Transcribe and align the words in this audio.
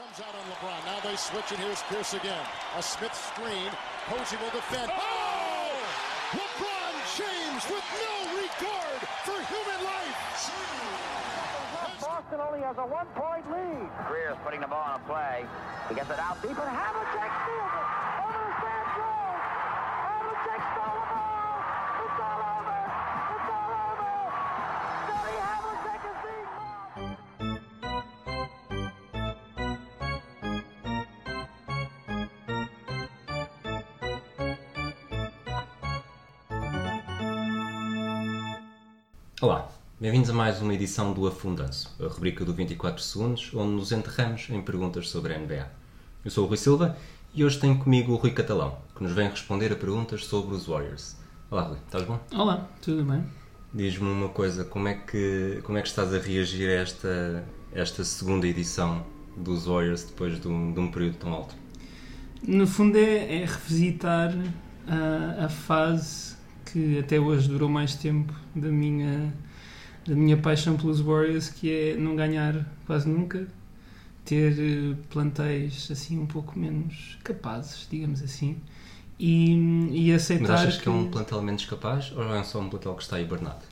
comes 0.00 0.20
out 0.24 0.32
on 0.32 0.44
LeBron. 0.48 0.80
Now 0.88 0.96
they 1.04 1.16
switch, 1.16 1.52
and 1.52 1.60
here's 1.60 1.82
Pierce 1.92 2.14
again. 2.14 2.40
A 2.76 2.82
Smith 2.82 3.12
screen. 3.12 3.68
Posey 4.08 4.36
will 4.40 4.48
defend. 4.48 4.88
Oh! 4.88 4.96
oh! 4.96 6.40
LeBron 6.40 6.94
James 7.20 7.62
with 7.68 7.84
no 7.84 8.16
regard 8.32 9.00
for 9.28 9.36
human 9.44 9.80
life. 9.84 10.16
Boston 12.00 12.40
only 12.40 12.60
has 12.64 12.78
a 12.78 12.86
one-point 12.88 13.44
lead. 13.52 13.90
Greer's 14.08 14.40
putting 14.42 14.60
the 14.60 14.66
ball 14.66 14.88
on 14.88 15.00
a 15.00 15.04
play. 15.04 15.44
He 15.90 15.94
gets 15.94 16.08
it 16.08 16.18
out 16.18 16.40
deep, 16.40 16.56
and 16.56 16.72
Havlicek 16.72 17.32
steals 17.44 17.74
it. 17.76 17.88
Over 18.24 18.40
to 18.40 18.52
Stan 18.56 18.89
Olá, 39.42 39.72
bem-vindos 39.98 40.28
a 40.28 40.34
mais 40.34 40.60
uma 40.60 40.74
edição 40.74 41.14
do 41.14 41.26
Afundanço, 41.26 41.96
a 41.98 42.06
rubrica 42.08 42.44
do 42.44 42.52
24 42.52 43.02
Segundos, 43.02 43.50
onde 43.54 43.72
nos 43.72 43.90
enterramos 43.90 44.46
em 44.50 44.60
perguntas 44.60 45.08
sobre 45.08 45.32
a 45.32 45.38
NBA. 45.38 45.66
Eu 46.22 46.30
sou 46.30 46.44
o 46.44 46.46
Rui 46.46 46.58
Silva 46.58 46.94
e 47.32 47.42
hoje 47.42 47.58
tenho 47.58 47.78
comigo 47.78 48.12
o 48.12 48.16
Rui 48.16 48.32
Catalão, 48.32 48.76
que 48.94 49.02
nos 49.02 49.14
vem 49.14 49.30
responder 49.30 49.72
a 49.72 49.76
perguntas 49.76 50.26
sobre 50.26 50.54
os 50.54 50.66
Warriors. 50.66 51.16
Olá, 51.50 51.62
Rui, 51.62 51.78
estás 51.86 52.04
bom? 52.04 52.20
Olá, 52.34 52.68
tudo 52.82 53.02
bem? 53.02 53.24
Diz-me 53.72 54.10
uma 54.10 54.28
coisa, 54.28 54.62
como 54.62 54.88
é 54.88 54.94
que, 54.94 55.62
como 55.64 55.78
é 55.78 55.80
que 55.80 55.88
estás 55.88 56.12
a 56.12 56.18
reagir 56.18 56.68
a 56.68 56.82
esta, 56.82 57.42
esta 57.72 58.04
segunda 58.04 58.46
edição 58.46 59.06
dos 59.38 59.64
Warriors 59.64 60.04
depois 60.04 60.38
de 60.38 60.48
um, 60.48 60.74
de 60.74 60.80
um 60.80 60.90
período 60.90 61.16
tão 61.16 61.32
alto? 61.32 61.54
No 62.46 62.66
fundo 62.66 62.98
é, 62.98 63.40
é 63.40 63.46
revisitar 63.46 64.34
a, 64.86 65.46
a 65.46 65.48
fase 65.48 66.38
que 66.72 66.98
até 66.98 67.18
hoje 67.18 67.48
durou 67.48 67.68
mais 67.68 67.94
tempo 67.94 68.32
da 68.54 68.68
minha, 68.68 69.32
da 70.06 70.14
minha 70.14 70.36
paixão 70.36 70.76
pelos 70.76 71.00
Warriors, 71.00 71.48
que 71.48 71.70
é 71.70 71.96
não 71.96 72.16
ganhar 72.16 72.66
quase 72.86 73.08
nunca, 73.08 73.46
ter 74.24 74.52
eh, 74.58 74.96
plantéis 75.10 75.88
assim 75.90 76.18
um 76.18 76.26
pouco 76.26 76.58
menos 76.58 77.18
capazes, 77.24 77.86
digamos 77.90 78.22
assim, 78.22 78.56
e, 79.18 79.88
e 79.92 80.12
aceitar 80.12 80.48
Mas 80.48 80.60
achas 80.62 80.78
que 80.78 80.88
é 80.88 80.92
um 80.92 81.10
plantel 81.10 81.42
menos 81.42 81.64
capaz 81.66 82.12
ou 82.12 82.34
é 82.34 82.42
só 82.42 82.60
um 82.60 82.68
plantel 82.68 82.94
que 82.94 83.02
está 83.02 83.20
hibernado? 83.20 83.64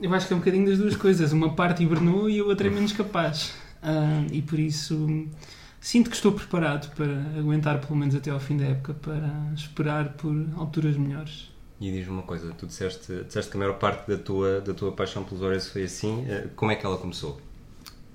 Eu 0.00 0.12
acho 0.14 0.26
que 0.26 0.32
é 0.32 0.36
um 0.36 0.40
bocadinho 0.40 0.66
das 0.66 0.78
duas 0.78 0.96
coisas. 0.96 1.32
Uma 1.32 1.54
parte 1.54 1.82
hibernou 1.82 2.28
e 2.28 2.40
a 2.40 2.44
outra 2.44 2.66
é 2.66 2.70
menos 2.70 2.92
capaz. 2.92 3.54
Ah, 3.82 4.24
e 4.32 4.42
por 4.42 4.58
isso 4.58 5.28
sinto 5.80 6.08
que 6.08 6.16
estou 6.16 6.32
preparado 6.32 6.92
para 6.94 7.38
aguentar 7.38 7.78
pelo 7.80 7.94
menos 7.94 8.14
até 8.14 8.30
ao 8.30 8.40
fim 8.40 8.56
da 8.56 8.64
época 8.64 8.94
para 8.94 9.52
esperar 9.54 10.14
por 10.14 10.34
alturas 10.56 10.96
melhores. 10.96 11.53
E 11.86 11.92
diz-me 11.92 12.12
uma 12.14 12.22
coisa, 12.22 12.50
tu 12.56 12.66
disseste, 12.66 13.24
disseste 13.26 13.50
que 13.50 13.56
a 13.58 13.60
maior 13.60 13.74
parte 13.78 14.08
da 14.10 14.16
tua, 14.16 14.58
da 14.62 14.72
tua 14.72 14.92
paixão 14.92 15.22
pelos 15.22 15.40
Warriors 15.42 15.68
foi 15.68 15.82
assim, 15.84 16.24
eh, 16.26 16.48
como 16.56 16.70
é 16.72 16.76
que 16.76 16.86
ela 16.86 16.96
começou? 16.96 17.38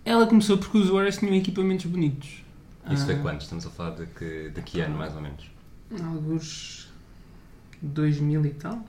Ela 0.03 0.25
começou 0.25 0.57
porque 0.57 0.79
os 0.79 0.89
Warriors 0.89 1.17
tinham 1.19 1.35
equipamentos 1.35 1.85
bonitos. 1.85 2.43
Isso 2.89 3.05
foi 3.05 3.13
Ah, 3.13 3.19
quando? 3.19 3.41
Estamos 3.41 3.67
a 3.67 3.69
falar 3.69 3.91
de 3.91 4.07
que, 4.07 4.49
de 4.49 4.61
que 4.63 4.81
ano, 4.81 4.97
mais 4.97 5.13
ou 5.15 5.21
menos? 5.21 5.45
Alguns 6.03 6.91
2000 7.79 8.43
e 8.47 8.49
tal. 8.51 8.83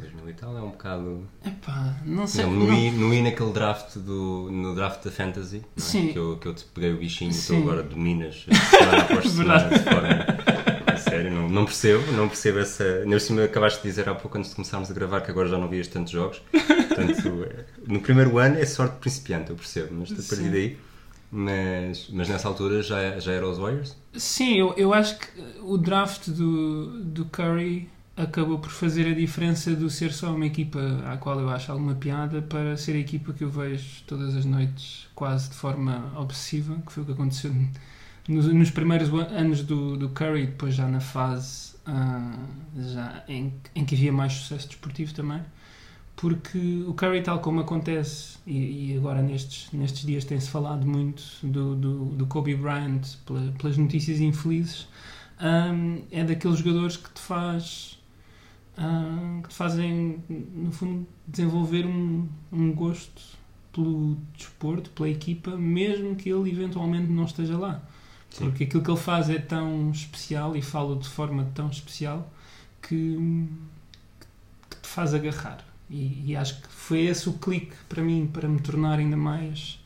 2000 0.00 0.28
e 0.28 0.32
tal, 0.32 0.58
é 0.58 0.60
um 0.60 0.70
bocado... 0.70 1.24
Epá, 1.46 1.94
não 2.04 2.26
sei. 2.26 2.44
Não, 2.44 2.50
no, 2.52 2.66
não- 2.66 2.74
I, 2.76 2.90
no 2.90 3.14
I 3.14 3.22
naquele 3.22 3.52
draft, 3.52 3.96
do, 3.98 4.50
no 4.50 4.74
draft 4.74 5.04
da 5.04 5.12
Fantasy, 5.12 5.62
é? 5.76 6.12
Que, 6.12 6.18
eu, 6.18 6.36
que 6.38 6.48
eu 6.48 6.54
te 6.54 6.64
peguei 6.64 6.92
o 6.92 6.98
bichinho 6.98 7.30
e 7.30 7.40
tu 7.40 7.54
agora 7.58 7.84
dominas 7.84 8.44
semana 8.70 9.02
após 9.02 9.30
semana 9.30 9.68
de 9.68 9.78
forma... 9.84 10.33
Sério, 11.16 11.30
não, 11.30 11.48
não 11.48 11.64
percebo, 11.64 12.12
não 12.12 12.28
percebo 12.28 12.58
essa... 12.58 13.02
Por 13.06 13.20
cima 13.20 13.44
acabaste 13.44 13.82
de 13.82 13.88
dizer 13.88 14.08
há 14.08 14.14
pouco 14.14 14.36
antes 14.38 14.50
de 14.50 14.56
começarmos 14.56 14.90
a 14.90 14.94
gravar 14.94 15.20
que 15.20 15.30
agora 15.30 15.48
já 15.48 15.58
não 15.58 15.68
vias 15.68 15.86
tantos 15.88 16.12
jogos. 16.12 16.42
Portanto, 16.88 17.44
é- 17.50 17.64
no 17.86 18.00
primeiro 18.00 18.38
ano 18.38 18.58
é 18.58 18.66
sorte 18.66 18.96
principiante, 18.98 19.50
eu 19.50 19.56
percebo, 19.56 19.94
mas 19.94 20.12
a 20.12 20.22
partir 20.22 20.50
daí... 20.50 20.78
Mas, 21.30 22.08
mas 22.10 22.28
nessa 22.28 22.46
altura 22.46 22.80
já, 22.80 23.18
já 23.18 23.32
era 23.32 23.48
os 23.48 23.58
Warriors? 23.58 23.96
Sim, 24.12 24.54
eu, 24.54 24.72
eu 24.76 24.94
acho 24.94 25.18
que 25.18 25.26
o 25.62 25.76
draft 25.76 26.28
do, 26.28 27.02
do 27.02 27.24
Curry 27.24 27.90
acabou 28.16 28.58
por 28.60 28.70
fazer 28.70 29.08
a 29.08 29.14
diferença 29.14 29.74
do 29.74 29.90
ser 29.90 30.12
só 30.12 30.32
uma 30.32 30.46
equipa 30.46 30.78
à 31.06 31.16
qual 31.16 31.40
eu 31.40 31.48
acho 31.50 31.72
alguma 31.72 31.96
piada 31.96 32.40
para 32.40 32.76
ser 32.76 32.92
a 32.92 32.98
equipa 32.98 33.32
que 33.32 33.42
eu 33.42 33.50
vejo 33.50 34.04
todas 34.06 34.36
as 34.36 34.44
noites 34.44 35.08
quase 35.14 35.50
de 35.50 35.56
forma 35.56 36.12
obsessiva, 36.16 36.80
que 36.86 36.92
foi 36.92 37.02
o 37.02 37.06
que 37.06 37.12
aconteceu 37.12 37.52
nos, 38.28 38.46
nos 38.52 38.70
primeiros 38.70 39.08
an- 39.12 39.28
anos 39.30 39.62
do, 39.62 39.96
do 39.96 40.08
Curry, 40.10 40.46
depois 40.46 40.74
já 40.74 40.88
na 40.88 41.00
fase 41.00 41.74
ah, 41.86 42.36
já 42.76 43.24
em, 43.28 43.52
em 43.74 43.84
que 43.84 43.94
havia 43.94 44.12
mais 44.12 44.32
sucesso 44.34 44.68
desportivo 44.68 45.14
também. 45.14 45.42
Porque 46.16 46.84
o 46.86 46.94
Curry, 46.94 47.22
tal 47.22 47.40
como 47.40 47.60
acontece, 47.60 48.38
e, 48.46 48.92
e 48.92 48.96
agora 48.96 49.22
nestes, 49.22 49.70
nestes 49.72 50.06
dias 50.06 50.24
tem-se 50.24 50.50
falado 50.50 50.86
muito 50.86 51.22
do, 51.42 51.74
do, 51.74 52.04
do 52.06 52.26
Kobe 52.26 52.54
Bryant 52.54 53.02
pela- 53.26 53.52
pelas 53.52 53.76
notícias 53.76 54.20
infelizes, 54.20 54.88
hum, 55.42 56.02
é 56.12 56.24
daqueles 56.24 56.58
jogadores 56.60 56.96
que 56.96 57.10
te 57.12 57.20
faz 57.20 57.98
hum, 58.78 59.42
que 59.42 59.48
te 59.48 59.54
fazem, 59.54 60.22
no 60.28 60.72
fundo, 60.72 61.06
desenvolver 61.26 61.86
um, 61.86 62.28
um 62.52 62.72
gosto 62.72 63.22
pelo 63.72 64.16
desporto, 64.36 64.90
pela 64.90 65.08
equipa, 65.08 65.56
mesmo 65.56 66.14
que 66.16 66.28
ele 66.30 66.50
eventualmente 66.50 67.10
não 67.10 67.24
esteja 67.24 67.58
lá. 67.58 67.82
Sim. 68.34 68.46
Porque 68.46 68.64
aquilo 68.64 68.82
que 68.82 68.90
ele 68.90 68.98
faz 68.98 69.30
é 69.30 69.38
tão 69.38 69.92
especial 69.92 70.56
e 70.56 70.60
fala 70.60 70.96
de 70.96 71.08
forma 71.08 71.46
tão 71.54 71.68
especial 71.68 72.28
que, 72.82 73.16
que 74.68 74.76
te 74.76 74.88
faz 74.88 75.14
agarrar. 75.14 75.64
E, 75.88 76.24
e 76.26 76.36
acho 76.36 76.60
que 76.60 76.68
foi 76.68 77.02
esse 77.02 77.28
o 77.28 77.34
clique 77.34 77.76
para 77.88 78.02
mim, 78.02 78.28
para 78.30 78.48
me 78.48 78.58
tornar 78.58 78.98
ainda 78.98 79.16
mais 79.16 79.80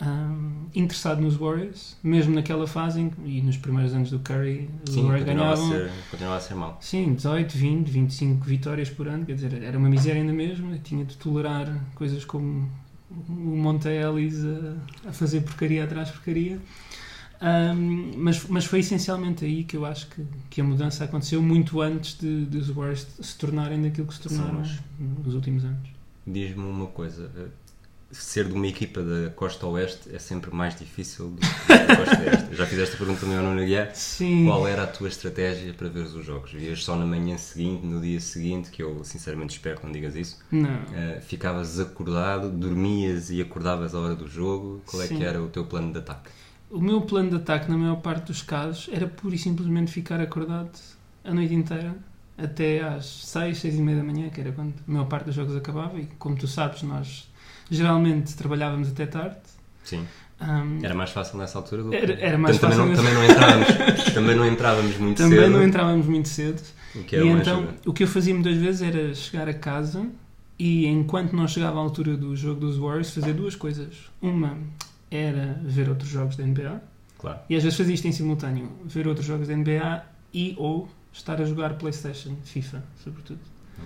hum, 0.00 0.64
interessado 0.74 1.20
nos 1.20 1.36
Warriors, 1.36 1.98
mesmo 2.02 2.34
naquela 2.34 2.66
fase 2.66 3.00
em, 3.02 3.12
e 3.22 3.42
nos 3.42 3.58
primeiros 3.58 3.92
anos 3.92 4.10
do 4.10 4.18
Curry, 4.18 4.70
os 4.88 4.94
Warriors 4.94 5.24
continuava 5.24 5.52
a, 5.52 5.56
ganhavam 5.56 5.70
ser, 5.70 5.92
continuava 6.10 6.36
a 6.38 6.40
ser 6.40 6.54
mau. 6.54 6.78
sim, 6.80 7.14
18, 7.14 7.52
20, 7.52 7.88
25 7.90 8.44
vitórias 8.46 8.88
por 8.88 9.08
ano, 9.08 9.26
quer 9.26 9.34
dizer, 9.34 9.62
era 9.62 9.76
uma 9.76 9.90
miséria 9.90 10.22
ainda 10.22 10.32
mesmo, 10.32 10.72
eu 10.72 10.78
tinha 10.78 11.04
de 11.04 11.18
tolerar 11.18 11.68
coisas 11.94 12.24
como 12.24 12.66
o 13.28 13.32
Monte 13.32 13.88
Ellis 13.88 14.42
a, 14.44 15.10
a 15.10 15.12
fazer 15.12 15.42
porcaria 15.42 15.84
atrás 15.84 16.10
porcaria. 16.10 16.58
Hum, 17.42 18.12
mas, 18.16 18.46
mas 18.48 18.64
foi 18.64 18.80
essencialmente 18.80 19.44
aí 19.44 19.64
que 19.64 19.76
eu 19.76 19.84
acho 19.84 20.06
que, 20.08 20.24
que 20.48 20.60
a 20.60 20.64
mudança 20.64 21.04
aconteceu 21.04 21.42
muito 21.42 21.80
antes 21.80 22.16
de, 22.18 22.46
de 22.46 22.58
os 22.58 22.68
Warriors 22.70 23.06
se 23.20 23.36
tornarem 23.36 23.82
daquilo 23.82 24.06
que 24.06 24.14
se 24.14 24.20
tornaram 24.20 24.64
Sim, 24.64 24.78
nos 25.24 25.34
últimos 25.34 25.64
anos. 25.64 25.88
Diz-me 26.26 26.64
uma 26.64 26.86
coisa, 26.86 27.30
eh, 27.36 27.48
ser 28.10 28.46
de 28.46 28.54
uma 28.54 28.66
equipa 28.66 29.02
da 29.02 29.28
Costa 29.30 29.66
Oeste 29.66 30.14
é 30.14 30.18
sempre 30.18 30.54
mais 30.54 30.74
difícil 30.78 31.30
do 31.30 31.40
que 31.40 31.68
da 31.86 31.96
Costa 31.96 32.22
Oeste. 32.22 32.54
Já 32.56 32.66
fizeste 32.66 32.94
a 32.94 32.98
pergunta 32.98 33.20
também 33.20 33.36
ao 33.36 33.42
Nuno 33.42 33.60
Aguiar. 33.60 33.94
Sim, 33.94 34.46
Qual 34.46 34.66
era 34.66 34.84
a 34.84 34.86
tua 34.86 35.08
estratégia 35.08 35.74
para 35.74 35.88
ver 35.88 36.04
os 36.04 36.24
jogos? 36.24 36.52
Vias 36.52 36.82
só 36.82 36.96
na 36.96 37.04
manhã 37.04 37.36
seguinte, 37.36 37.84
no 37.84 38.00
dia 38.00 38.20
seguinte, 38.20 38.70
que 38.70 38.82
eu 38.82 39.02
sinceramente 39.04 39.54
espero 39.56 39.80
que 39.80 39.84
não 39.84 39.92
digas 39.92 40.14
isso. 40.14 40.38
não. 40.50 40.80
Eh, 40.94 41.20
ficavas 41.20 41.78
acordado, 41.78 42.48
dormias 42.48 43.28
e 43.30 43.40
acordavas 43.42 43.94
à 43.94 43.98
hora 43.98 44.14
do 44.14 44.28
jogo. 44.28 44.80
Qual 44.86 45.02
é 45.02 45.08
Sim. 45.08 45.18
que 45.18 45.24
era 45.24 45.42
o 45.42 45.48
teu 45.48 45.64
plano 45.66 45.92
de 45.92 45.98
ataque? 45.98 46.30
O 46.70 46.80
meu 46.80 47.00
plano 47.02 47.30
de 47.30 47.36
ataque, 47.36 47.70
na 47.70 47.76
maior 47.76 47.96
parte 47.96 48.26
dos 48.26 48.42
casos, 48.42 48.88
era 48.92 49.06
pura 49.06 49.34
e 49.34 49.38
simplesmente 49.38 49.92
ficar 49.92 50.20
acordado 50.20 50.70
a 51.24 51.32
noite 51.32 51.54
inteira, 51.54 51.94
até 52.36 52.82
às 52.82 53.06
6, 53.06 53.58
6 53.58 53.74
e 53.76 53.80
meia 53.82 53.98
da 53.98 54.04
manhã, 54.04 54.28
que 54.28 54.40
era 54.40 54.50
quando 54.52 54.74
a 54.86 54.90
maior 54.92 55.04
parte 55.06 55.26
dos 55.26 55.34
jogos 55.34 55.54
acabava. 55.56 55.98
E 56.00 56.06
como 56.18 56.36
tu 56.36 56.46
sabes, 56.48 56.82
nós 56.82 57.30
geralmente 57.70 58.34
trabalhávamos 58.34 58.88
até 58.88 59.06
tarde. 59.06 59.36
Sim. 59.84 60.04
Ahm, 60.40 60.80
Era 60.82 60.94
mais 60.94 61.10
fácil 61.10 61.38
nessa 61.38 61.58
altura 61.58 61.84
do 61.84 61.90
que... 61.90 61.96
Era- 61.96 62.14
era 62.14 62.36
mais 62.38 62.58
Portanto, 62.58 62.76
também 62.78 62.96
fácil 62.96 63.04
não, 63.04 63.14
também, 63.14 63.14
não 63.14 63.34
entrávamos, 63.64 64.04
também 64.14 64.36
não 64.36 64.46
entrávamos 64.46 64.96
muito 64.98 65.16
também 65.18 65.38
cedo. 65.38 65.50
não 65.52 65.62
entrávamos 65.62 66.06
muito 66.06 66.28
cedo. 66.28 66.62
Era 67.12 67.24
e 67.24 67.28
então, 67.28 67.68
o 67.86 67.92
que 67.92 68.02
eu 68.02 68.08
fazia 68.08 68.34
muitas 68.34 68.56
vezes 68.56 68.82
era 68.82 69.14
chegar 69.14 69.48
a 69.48 69.54
casa 69.54 70.06
e, 70.58 70.86
enquanto 70.86 71.32
não 71.34 71.46
chegava 71.46 71.78
à 71.78 71.82
altura 71.82 72.16
do 72.16 72.34
jogo 72.36 72.60
dos 72.60 72.76
Warriors, 72.78 73.10
fazer 73.14 73.32
duas 73.32 73.54
coisas. 73.54 73.94
Uma 74.20 74.56
era 75.16 75.60
ver 75.62 75.88
outros 75.88 76.10
jogos 76.10 76.36
da 76.36 76.44
NBA. 76.44 76.82
Claro. 77.18 77.38
E 77.48 77.56
às 77.56 77.62
vezes 77.62 77.78
fazia 77.78 77.94
isto 77.94 78.06
em 78.06 78.12
simultâneo, 78.12 78.70
ver 78.84 79.06
outros 79.06 79.26
jogos 79.26 79.48
da 79.48 79.56
NBA 79.56 80.04
e 80.32 80.54
ou 80.58 80.88
estar 81.12 81.40
a 81.40 81.44
jogar 81.44 81.74
Playstation, 81.74 82.36
FIFA, 82.44 82.82
sobretudo. 83.02 83.40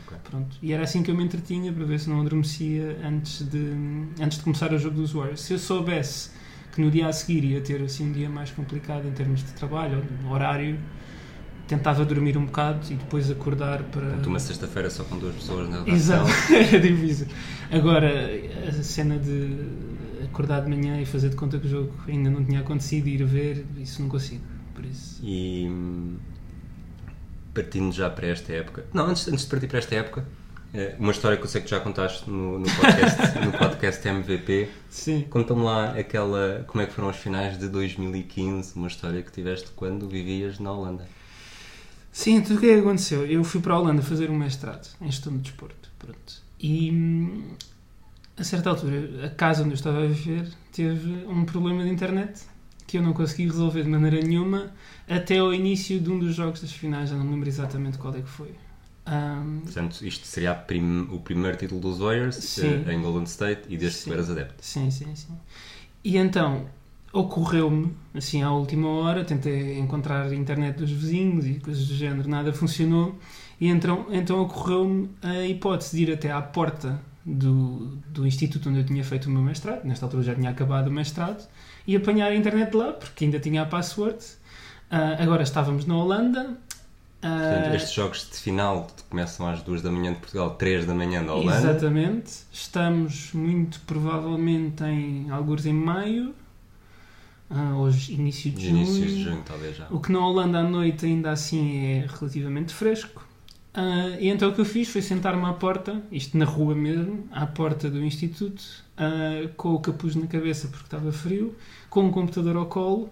Ok. 0.04 0.16
Pronto. 0.25 0.56
E 0.62 0.72
era 0.72 0.84
assim 0.84 1.02
que 1.02 1.10
eu 1.10 1.14
me 1.14 1.25
entretinha 1.25 1.72
para 1.72 1.84
ver 1.84 2.00
se 2.00 2.08
não 2.08 2.20
adormecia 2.20 2.98
antes 3.04 3.42
de, 3.42 3.75
antes 4.20 4.38
de 4.38 4.44
começar 4.44 4.72
o 4.72 4.78
jogo 4.78 4.96
dos 4.96 5.12
Warriors. 5.12 5.40
Se 5.40 5.54
eu 5.54 5.58
soubesse 5.58 6.30
que 6.72 6.80
no 6.80 6.90
dia 6.90 7.08
a 7.08 7.12
seguir 7.12 7.44
ia 7.44 7.60
ter 7.60 7.82
assim 7.82 8.08
um 8.08 8.12
dia 8.12 8.28
mais 8.28 8.50
complicado 8.50 9.06
em 9.06 9.12
termos 9.12 9.42
de 9.42 9.52
trabalho 9.52 9.98
ou 9.98 10.02
de 10.02 10.26
horário, 10.26 10.78
tentava 11.66 12.04
dormir 12.04 12.36
um 12.36 12.46
bocado 12.46 12.86
e 12.90 12.94
depois 12.94 13.30
acordar 13.30 13.82
para. 13.84 14.02
Portanto, 14.02 14.26
uma 14.26 14.38
sexta-feira 14.38 14.90
só 14.90 15.04
com 15.04 15.19
duas 15.19 15.34
pessoas 15.34 15.69
na 15.69 15.84
redação. 15.84 16.26
Exato, 16.26 16.52
era 16.54 16.80
difícil. 16.80 17.26
Agora, 17.70 18.10
a 18.69 18.82
cena 18.82 19.19
de 19.19 19.66
acordar 20.38 20.61
de 20.61 20.70
manhã 20.70 21.00
e 21.00 21.05
fazer 21.05 21.31
de 21.31 21.37
conta 21.37 21.58
que 21.58 21.67
o 21.67 21.70
jogo 21.70 21.93
ainda 22.06 22.31
não 22.31 22.44
tinha 22.44 22.61
acontecido 22.61 23.08
e 23.08 23.14
ir 23.14 23.25
ver, 23.25 23.67
isso 23.76 24.00
não 24.00 24.08
consigo. 24.08 24.44
Por 24.73 24.85
isso. 24.85 25.20
E 25.20 25.69
partindo 27.52 27.93
já 27.93 28.08
para 28.08 28.29
esta 28.29 28.52
época. 28.52 28.87
Não, 28.94 29.06
antes, 29.06 29.26
antes 29.26 29.43
de 29.43 29.50
partir 29.50 29.67
para 29.67 29.79
esta 29.79 29.96
época, 29.96 30.25
eh, 30.73 30.94
uma 30.96 31.11
história 31.11 31.37
que 31.37 31.43
eu 31.43 31.49
sei 31.49 31.61
que 31.61 31.69
já 31.69 31.81
contaste 31.81 32.31
no, 32.31 32.61
no 32.61 32.67
podcast, 32.67 33.38
no 33.44 33.52
podcast 33.52 34.08
MVP. 34.08 34.69
Sim. 34.88 35.26
Conta-me 35.29 35.62
lá 35.62 35.99
aquela. 35.99 36.64
Como 36.69 36.85
é 36.85 36.87
que 36.87 36.93
foram 36.93 37.08
os 37.08 37.17
finais 37.17 37.58
de 37.58 37.69
2015, 37.69 38.76
uma 38.76 38.87
história 38.87 39.20
que 39.20 39.32
tiveste 39.32 39.70
quando 39.75 40.08
vivias 40.08 40.61
na 40.61 40.70
Holanda. 40.70 41.08
Sim, 42.12 42.37
então 42.37 42.56
o 42.56 42.61
que 42.61 42.67
é 42.67 42.75
que 42.75 42.81
aconteceu? 42.81 43.26
Eu 43.26 43.43
fui 43.43 43.61
para 43.61 43.75
a 43.75 43.81
Holanda 43.81 44.02
fazer 44.02 44.31
um 44.31 44.38
mestrado 44.38 44.88
em 45.00 45.11
gestão 45.11 45.32
de 45.32 45.40
desporto. 45.40 45.90
Pronto. 45.99 46.43
E 46.61 46.93
hum, 46.93 47.43
a 48.38 48.44
certa 48.44 48.70
altura, 48.70 49.26
a 49.26 49.31
casa 49.31 49.62
onde 49.62 49.70
eu 49.70 49.75
estava 49.75 50.02
a 50.02 50.06
viver 50.06 50.49
teve 50.73 51.26
um 51.26 51.44
problema 51.44 51.82
de 51.82 51.90
internet 51.90 52.43
que 52.87 52.96
eu 52.99 53.02
não 53.02 53.12
consegui 53.12 53.44
resolver 53.46 53.82
de 53.82 53.88
maneira 53.88 54.20
nenhuma 54.20 54.70
até 55.08 55.38
ao 55.38 55.52
início 55.52 56.00
de 56.00 56.11
um 56.11 56.19
dos 56.19 56.35
jogos 56.35 56.61
das 56.61 56.73
finais, 56.73 57.11
já 57.11 57.17
não 57.17 57.25
me 57.25 57.32
lembro 57.32 57.49
exatamente 57.49 57.99
qual 57.99 58.14
é 58.14 58.20
que 58.23 58.29
foi. 58.29 58.55
Hum, 59.06 59.61
Portanto, 59.64 60.05
isto 60.06 60.26
seria 60.26 60.55
prim- 60.55 61.08
o 61.11 61.19
primeiro 61.20 61.56
título 61.56 61.81
dos 61.81 61.99
Warriors 61.99 62.37
Sim. 62.37 62.85
eh, 62.87 62.93
em 62.94 63.00
Golden 63.00 63.25
State 63.25 63.62
e 63.69 63.76
desde 63.76 63.99
que 63.99 64.05
Sim. 64.05 64.12
eras 64.12 64.31
adepto. 64.31 64.55
Sim, 64.64 64.90
sim, 64.90 65.14
sim. 65.14 65.32
E 66.05 66.17
então, 66.19 66.67
ocorreu-me, 67.12 67.94
assim, 68.14 68.43
à 68.43 68.52
última 68.52 68.88
hora, 68.88 69.25
tentei 69.25 69.79
encontrar 69.79 70.26
a 70.26 70.35
internet 70.35 70.76
dos 70.76 70.90
vizinhos 70.90 71.46
e 71.46 71.55
coisas 71.55 71.87
do 71.88 71.94
género, 71.94 72.29
nada 72.29 72.52
funcionou. 72.52 73.19
E 73.61 73.69
então, 73.69 74.06
então 74.11 74.40
ocorreu-me 74.43 75.11
a 75.23 75.43
hipótese 75.46 75.96
de 75.96 76.02
ir 76.05 76.12
até 76.14 76.31
à 76.31 76.40
porta 76.40 77.00
do, 77.36 77.98
do 78.08 78.26
instituto 78.26 78.69
onde 78.70 78.78
eu 78.80 78.84
tinha 78.86 79.04
feito 79.04 79.26
o 79.26 79.30
meu 79.30 79.42
mestrado, 79.42 79.84
nesta 79.84 80.06
altura 80.06 80.22
já 80.22 80.34
tinha 80.34 80.50
acabado 80.50 80.88
o 80.88 80.90
mestrado, 80.92 81.46
e 81.86 81.94
apanhar 81.96 82.32
a 82.32 82.34
internet 82.34 82.75
lá, 82.75 82.92
porque 82.92 83.25
ainda 83.25 83.38
tinha 83.38 83.62
a 83.62 83.66
password. 83.66 84.19
Ah, 84.90 85.16
agora 85.22 85.42
estávamos 85.42 85.84
na 85.86 85.96
Holanda. 85.96 86.56
ah, 87.22 87.38
Portanto, 87.52 87.75
estes 87.76 87.92
jogos 87.92 88.28
de 88.30 88.36
final 88.38 88.86
começam 89.10 89.46
às 89.48 89.62
2 89.62 89.82
da 89.82 89.90
manhã 89.90 90.12
de 90.14 90.19
Portugal, 90.20 90.50
3 90.54 90.86
da 90.86 90.94
manhã 90.94 91.22
da 91.25 91.34
Holanda. 91.34 91.58
Exatamente. 91.58 92.30
Estamos 92.52 93.32
muito 93.34 93.80
provavelmente 93.86 94.82
em 94.84 95.30
alguns 95.30 95.66
em 95.66 95.75
maio, 95.75 96.34
ah, 97.50 97.75
hoje 97.76 98.14
início 98.14 98.50
de 98.50 98.56
De 98.56 98.69
junho. 98.69 98.76
inícios 98.78 99.10
de 99.10 99.22
junho, 99.25 99.42
talvez 99.44 99.76
já. 99.76 99.86
O 99.90 100.00
que 100.00 100.10
na 100.12 100.26
Holanda 100.26 100.58
à 100.58 100.62
noite 100.62 101.04
ainda 101.06 101.30
assim 101.30 101.78
é 101.86 102.06
relativamente 102.19 102.72
fresco. 102.75 103.27
Ah, 103.75 104.17
e 104.19 104.29
então 104.29 104.50
o 104.50 104.55
que 104.55 104.61
eu 104.61 104.65
fiz 104.65 104.88
foi 104.88 105.03
sentar-me 105.03 105.44
à 105.44 105.53
porta, 105.53 106.03
isto 106.11 106.37
na 106.37 106.44
rua 106.44 106.75
mesmo, 106.75 107.29
à 107.31 107.47
porta 107.47 107.91
do 107.91 108.03
instituto, 108.05 108.62
ah, 108.97 109.49
com 109.56 109.75
o 109.75 109.81
capuz 109.81 110.15
na 110.15 110.26
cabeça 110.26 110.69
porque 110.69 110.85
estava 110.85 111.12
frio, 111.12 111.55
com 111.91 112.05
um 112.05 112.11
computador 112.11 112.56
ao 112.56 112.67
colo, 112.67 113.11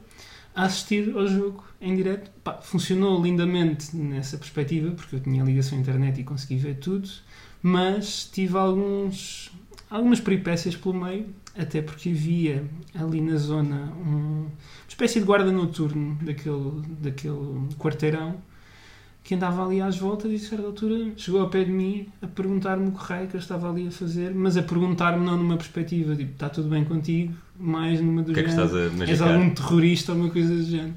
a 0.54 0.64
assistir 0.64 1.14
ao 1.16 1.26
jogo 1.26 1.64
em 1.80 1.94
direto. 1.94 2.30
Pá, 2.42 2.54
funcionou 2.62 3.22
lindamente 3.22 3.94
nessa 3.96 4.38
perspectiva, 4.38 4.90
porque 4.92 5.16
eu 5.16 5.20
tinha 5.20 5.44
ligação 5.44 5.78
à 5.78 5.80
internet 5.80 6.20
e 6.20 6.24
consegui 6.24 6.56
ver 6.56 6.76
tudo, 6.76 7.08
mas 7.62 8.24
tive 8.32 8.56
alguns, 8.56 9.52
algumas 9.90 10.20
peripécias 10.20 10.74
pelo 10.74 10.94
meio, 10.94 11.26
até 11.56 11.82
porque 11.82 12.10
havia 12.10 12.64
ali 12.94 13.20
na 13.20 13.36
zona 13.36 13.92
um, 14.04 14.46
uma 14.46 14.50
espécie 14.88 15.20
de 15.20 15.26
guarda 15.26 15.52
noturno 15.52 16.18
daquele, 16.22 16.82
daquele 17.00 17.68
quarteirão 17.78 18.36
que 19.26 19.34
andava 19.34 19.66
ali 19.66 19.80
às 19.80 19.98
voltas 19.98 20.30
e 20.30 20.36
a 20.36 20.38
certa 20.38 20.64
altura 20.64 21.10
chegou 21.16 21.40
ao 21.40 21.50
pé 21.50 21.64
de 21.64 21.72
mim 21.72 22.06
a 22.22 22.28
perguntar-me 22.28 22.86
o 22.86 22.92
que 22.92 23.04
raio 23.04 23.26
que 23.26 23.34
eu 23.34 23.40
estava 23.40 23.68
ali 23.68 23.88
a 23.88 23.90
fazer, 23.90 24.32
mas 24.32 24.56
a 24.56 24.62
perguntar-me 24.62 25.26
não 25.26 25.36
numa 25.36 25.56
perspectiva 25.56 26.14
tipo, 26.14 26.30
está 26.30 26.48
tudo 26.48 26.68
bem 26.68 26.84
contigo, 26.84 27.34
mais 27.58 28.00
numa 28.00 28.22
do 28.22 28.30
O 28.30 28.34
que 28.34 28.38
é 28.38 28.44
que 28.44 28.50
género, 28.50 28.76
estás 28.76 29.00
a 29.00 29.04
és 29.04 29.20
algum 29.20 29.50
terrorista 29.50 30.12
ou 30.12 30.18
uma 30.18 30.30
coisa 30.30 30.54
do 30.54 30.62
género. 30.62 30.94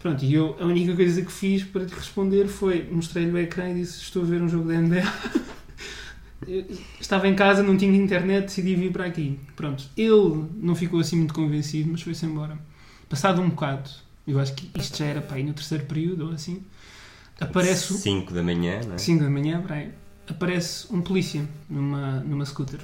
Pronto, 0.00 0.24
e 0.24 0.34
eu 0.34 0.56
a 0.58 0.64
única 0.64 0.96
coisa 0.96 1.22
que 1.22 1.30
fiz 1.30 1.62
para 1.62 1.86
te 1.86 1.94
responder 1.94 2.48
foi 2.48 2.88
mostrei-lhe 2.90 3.30
o 3.30 3.38
ecrã 3.38 3.70
e 3.70 3.74
disse 3.74 4.02
estou 4.02 4.24
a 4.24 4.26
ver 4.26 4.42
um 4.42 4.48
jogo 4.48 4.66
da 4.66 4.74
NBA. 4.74 5.04
Eu 6.48 6.64
Estava 6.98 7.28
em 7.28 7.34
casa, 7.34 7.62
não 7.62 7.76
tinha 7.76 7.94
internet, 7.94 8.46
decidi 8.46 8.74
vir 8.74 8.90
para 8.90 9.04
aqui. 9.04 9.38
Pronto, 9.54 9.84
ele 9.94 10.46
não 10.56 10.74
ficou 10.74 10.98
assim 10.98 11.16
muito 11.16 11.34
convencido, 11.34 11.90
mas 11.92 12.00
foi-se 12.00 12.24
embora. 12.24 12.58
Passado 13.10 13.42
um 13.42 13.50
bocado, 13.50 13.90
eu 14.26 14.40
acho 14.40 14.54
que 14.54 14.70
isto 14.80 14.96
já 14.96 15.04
era 15.04 15.20
para 15.20 15.36
aí 15.36 15.44
no 15.44 15.52
terceiro 15.52 15.84
período 15.84 16.26
ou 16.26 16.32
assim, 16.32 16.64
aparece 17.40 17.92
o- 17.92 17.96
5 17.96 18.32
da 18.34 18.42
manhã, 18.42 18.80
não 18.86 18.94
é? 18.94 18.98
5 18.98 19.22
da 19.24 19.30
manhã, 19.30 19.64
aí, 19.68 19.90
aparece 20.28 20.86
um 20.92 21.00
polícia 21.00 21.46
numa, 21.68 22.20
numa 22.20 22.44
scooter. 22.44 22.80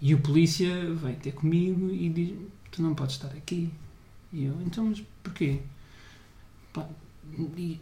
E 0.00 0.14
o 0.14 0.20
polícia 0.20 0.70
vem 0.94 1.14
ter 1.14 1.32
comigo 1.32 1.90
e 1.90 2.08
diz: 2.08 2.34
Tu 2.70 2.82
não 2.82 2.94
podes 2.94 3.16
estar 3.16 3.28
aqui. 3.28 3.70
E 4.32 4.44
eu: 4.44 4.54
Então, 4.64 4.84
mas 4.86 5.02
porquê? 5.22 5.60
Pá, 6.72 6.86
e, 7.56 7.80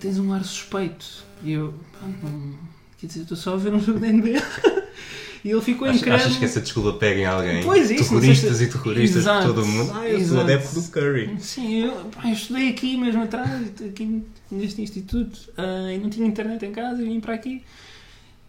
tens 0.00 0.18
um 0.18 0.32
ar 0.32 0.44
suspeito. 0.44 1.24
E 1.42 1.52
eu: 1.52 1.74
"Pá, 1.92 2.06
não, 2.22 2.58
Quer 2.98 3.08
dizer, 3.08 3.22
estou 3.22 3.36
só 3.36 3.54
a 3.54 3.56
ver 3.56 3.74
um 3.74 3.80
jogo 3.80 3.98
da 4.00 4.06
NBA. 4.08 4.40
e 5.44 5.50
ele 5.50 5.60
ficou 5.60 5.86
Achas, 5.86 6.00
incrédulo. 6.00 6.24
achas 6.24 6.38
que 6.38 6.44
essa 6.46 6.60
desculpa 6.60 6.94
pega 6.94 7.20
em 7.20 7.24
alguém? 7.26 7.62
Pois, 7.62 7.90
isso, 7.90 8.14
não 8.14 8.20
Terroristas 8.20 8.62
e 8.62 8.66
terroristas 8.66 9.22
Exato, 9.22 9.46
por 9.46 9.54
todo 9.54 9.64
o 9.64 9.68
mundo. 9.68 9.92
Ah, 9.94 10.08
eu 10.08 10.24
sou 10.26 10.40
adepto 10.40 10.80
do 10.80 10.88
Curry. 10.88 11.36
Sim, 11.38 11.84
eu, 11.84 12.10
eu 12.24 12.30
estudei 12.30 12.70
aqui 12.70 12.96
mesmo 12.96 13.22
atrás, 13.22 13.72
aqui 13.86 14.22
neste 14.50 14.80
instituto, 14.80 15.38
ah, 15.58 15.92
e 15.92 15.98
não 15.98 16.08
tinha 16.08 16.26
internet 16.26 16.64
em 16.64 16.72
casa 16.72 17.02
e 17.02 17.04
vim 17.04 17.20
para 17.20 17.34
aqui. 17.34 17.62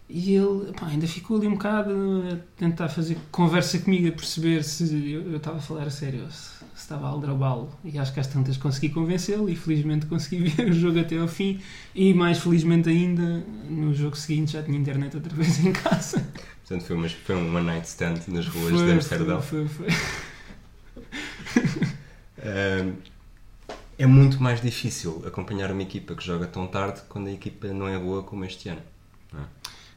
E 0.08 0.36
ele 0.36 0.72
pá, 0.74 0.86
ainda 0.88 1.08
ficou 1.08 1.38
ali 1.38 1.48
um 1.48 1.54
bocado 1.54 1.92
a 2.32 2.38
tentar 2.60 2.90
fazer 2.90 3.18
conversa 3.32 3.80
comigo, 3.80 4.08
a 4.08 4.12
perceber 4.12 4.64
se 4.64 5.12
eu, 5.12 5.36
estava 5.36 5.58
a 5.58 5.62
falar 5.62 5.88
a 5.88 5.90
sério, 5.90 6.32
se, 6.32 6.60
se 6.60 6.66
estava 6.76 7.08
a 7.08 7.10
aldrabá-lo. 7.10 7.72
E 7.84 7.98
acho 7.98 8.14
que 8.14 8.20
às 8.20 8.28
tantas 8.28 8.56
consegui 8.56 8.90
convencê-lo 8.90 9.50
e 9.50 9.56
felizmente 9.56 10.06
consegui 10.06 10.44
ver 10.50 10.70
o 10.70 10.74
jogo 10.74 11.00
até 11.00 11.18
ao 11.18 11.28
fim. 11.28 11.60
E 11.96 12.14
mais 12.14 12.38
felizmente 12.38 12.88
ainda, 12.88 13.44
no 13.68 13.94
jogo 13.96 14.16
seguinte 14.16 14.52
já 14.54 14.62
tinha 14.62 14.78
internet 14.78 15.16
outra 15.16 15.34
vez 15.34 15.66
em 15.66 15.72
casa. 15.74 16.24
Portanto, 16.60 16.86
foi, 16.86 16.96
uma, 16.96 17.10
foi 17.10 17.36
um 17.36 17.56
one 17.56 17.66
night 17.66 17.88
stand 17.88 18.20
nas 18.28 18.48
ruas 18.48 18.72
Foi, 18.72 18.86
de 18.86 18.92
Amsterdão. 18.92 19.42
Foi, 19.42 19.68
foi, 19.68 19.88
é 23.98 24.06
muito 24.06 24.42
mais 24.42 24.62
difícil 24.62 25.24
acompanhar 25.26 25.72
uma 25.72 25.82
equipa 25.82 26.14
que 26.16 26.24
joga 26.24 26.46
tão 26.48 26.68
tarde 26.68 27.02
quando 27.08 27.28
a 27.28 27.32
equipa 27.32 27.68
não 27.70 27.88
é 27.88 27.98
boa 27.98 28.24
como 28.24 28.44
este 28.46 28.70
ano. 28.70 28.82
não 29.32 29.42
é? 29.42 29.46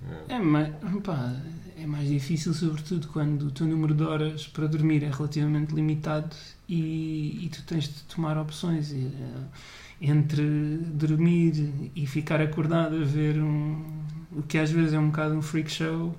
Ah, 0.02 0.24
É 0.28 0.38
mais, 0.38 0.74
pá, 1.02 1.34
é 1.76 1.86
mais 1.86 2.08
difícil, 2.08 2.52
sobretudo 2.54 3.08
quando 3.08 3.46
o 3.46 3.50
teu 3.50 3.66
número 3.66 3.94
de 3.94 4.02
horas 4.02 4.46
para 4.46 4.66
dormir 4.66 5.02
é 5.02 5.10
relativamente 5.10 5.74
limitado 5.74 6.34
e, 6.68 7.44
e 7.44 7.48
tu 7.50 7.62
tens 7.64 7.84
de 7.84 8.02
tomar 8.04 8.36
opções 8.38 8.90
e, 8.92 9.06
eh, 9.06 9.46
entre 10.00 10.78
dormir 10.78 11.90
e 11.94 12.06
ficar 12.06 12.40
acordado 12.40 12.96
a 12.96 13.04
ver 13.04 13.40
um, 13.40 13.84
o 14.32 14.42
que 14.42 14.58
às 14.58 14.70
vezes 14.70 14.92
é 14.92 14.98
um 14.98 15.08
bocado 15.08 15.34
um 15.34 15.42
freak 15.42 15.70
show. 15.70 16.16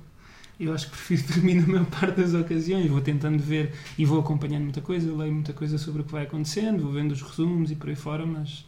Eu 0.60 0.74
acho 0.74 0.88
que 0.88 0.92
prefiro 0.92 1.24
dormir 1.34 1.56
na 1.62 1.68
maior 1.68 1.86
parte 1.86 2.22
das 2.22 2.34
ocasiões. 2.34 2.90
Vou 2.90 3.02
tentando 3.02 3.42
ver 3.42 3.74
e 3.98 4.06
vou 4.06 4.20
acompanhando 4.20 4.64
muita 4.64 4.82
coisa, 4.82 5.14
leio 5.16 5.34
muita 5.34 5.54
coisa 5.54 5.78
sobre 5.78 6.02
o 6.02 6.06
que 6.06 6.12
vai 6.12 6.24
acontecendo, 6.24 6.84
vou 6.84 6.92
vendo 6.94 7.12
os 7.14 7.22
resumos 7.22 7.72
e 7.72 7.76
por 7.76 7.90
aí 7.90 7.96
fora, 7.96 8.26
mas, 8.26 8.66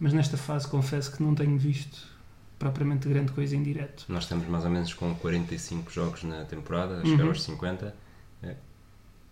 mas 0.00 0.12
nesta 0.12 0.36
fase 0.36 0.68
confesso 0.68 1.16
que 1.16 1.22
não 1.22 1.34
tenho 1.34 1.58
visto 1.58 2.17
propriamente 2.58 3.08
grande 3.08 3.32
coisa 3.32 3.54
em 3.56 3.62
direto. 3.62 4.04
Nós 4.08 4.24
estamos 4.24 4.46
mais 4.48 4.64
ou 4.64 4.70
menos 4.70 4.92
com 4.94 5.14
45 5.14 5.90
jogos 5.90 6.22
na 6.24 6.44
temporada, 6.44 6.94
a 6.94 6.98
Uhum. 6.98 7.06
chegar 7.06 7.26
aos 7.28 7.42
50. 7.42 7.94
É, 8.42 8.56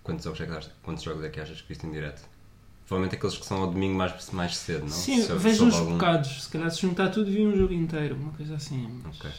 Quantos 0.02 0.25
jogos, 0.25 0.40
é 0.40 0.47
que, 0.47 0.52
achas- 0.52 0.73
quantos 0.83 1.02
jogos 1.02 1.25
é 1.25 1.28
que 1.28 1.40
achas 1.40 1.61
que 1.61 1.68
viste 1.68 1.85
em 1.87 1.90
direto? 1.90 2.23
Provavelmente 2.87 3.16
aqueles 3.16 3.37
que 3.37 3.45
são 3.45 3.62
ao 3.62 3.71
domingo 3.71 3.97
mais, 3.99 4.30
mais 4.30 4.56
cedo, 4.56 4.83
não? 4.83 4.88
Sim, 4.90 5.21
Se- 5.23 5.33
vejo 5.35 5.64
uns 5.64 5.75
algum- 5.75 5.92
bocados. 5.95 6.45
Se 6.45 6.49
calhar 6.49 6.71
se 6.71 6.80
juntar 6.80 7.09
tudo, 7.11 7.28
vi 7.28 7.45
um 7.45 7.56
jogo 7.56 7.73
inteiro, 7.75 8.14
uma 8.14 8.30
coisa 8.33 8.54
assim. 8.54 8.88
Mas, 9.04 9.18
Ok. 9.18 9.30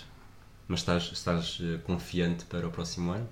Mas 0.67 0.79
estás, 0.81 1.03
estás 1.13 1.59
eh, 1.61 1.77
confiante 1.85 2.43
para 2.43 2.67
o 2.67 2.71
próximo 2.71 3.11
ano? 3.13 3.27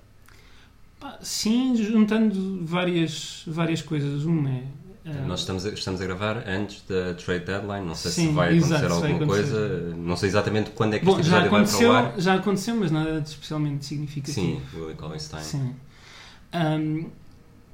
sim, 1.20 1.76
juntando 1.76 2.64
várias, 2.64 3.44
várias 3.46 3.82
coisas. 3.82 4.24
Uma 4.24 4.50
é. 4.50 4.64
Eh, 5.06 5.24
Nós 5.26 5.40
estamos 5.40 5.64
a, 5.64 5.70
estamos 5.70 6.00
a 6.00 6.04
gravar 6.04 6.44
antes 6.48 6.82
da 6.88 7.14
trade 7.14 7.44
deadline, 7.44 7.86
não 7.86 7.94
sei 7.94 8.10
se 8.10 8.20
Sim, 8.22 8.34
vai 8.34 8.48
acontecer 8.58 8.74
exato, 8.74 8.94
se 8.94 9.00
vai 9.00 9.12
alguma 9.12 9.34
acontecer. 9.34 9.58
coisa, 9.58 9.96
não 9.96 10.16
sei 10.16 10.28
exatamente 10.28 10.70
quando 10.70 10.94
é 10.94 10.98
que 10.98 11.04
Bom, 11.04 11.18
este 11.18 11.30
já 11.30 11.38
episódio 11.46 11.50
vai 11.50 11.78
para 11.80 11.88
o 11.88 11.92
ar. 11.92 12.20
já 12.20 12.34
aconteceu, 12.34 12.76
mas 12.76 12.90
nada 12.90 13.20
de 13.20 13.28
especialmente 13.28 13.84
significativo. 13.86 14.34
Sim, 14.34 14.60
Willie 14.74 14.94
Collinstein. 14.96 15.42
Sim. 15.42 15.74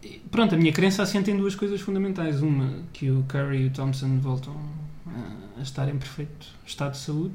E 0.02 0.20
pronto, 0.30 0.54
a 0.54 0.58
minha 0.58 0.72
crença 0.72 1.02
assenta 1.02 1.30
em 1.30 1.36
duas 1.36 1.54
coisas 1.54 1.80
fundamentais. 1.80 2.42
Uma, 2.42 2.70
que 2.92 3.10
o 3.10 3.22
Curry 3.28 3.62
e 3.62 3.66
o 3.66 3.70
Thompson 3.70 4.18
voltam 4.18 4.56
a, 5.06 5.60
a 5.60 5.62
estar 5.62 5.88
em 5.88 5.96
perfeito 5.96 6.48
estado 6.66 6.92
de 6.92 6.98
saúde. 6.98 7.34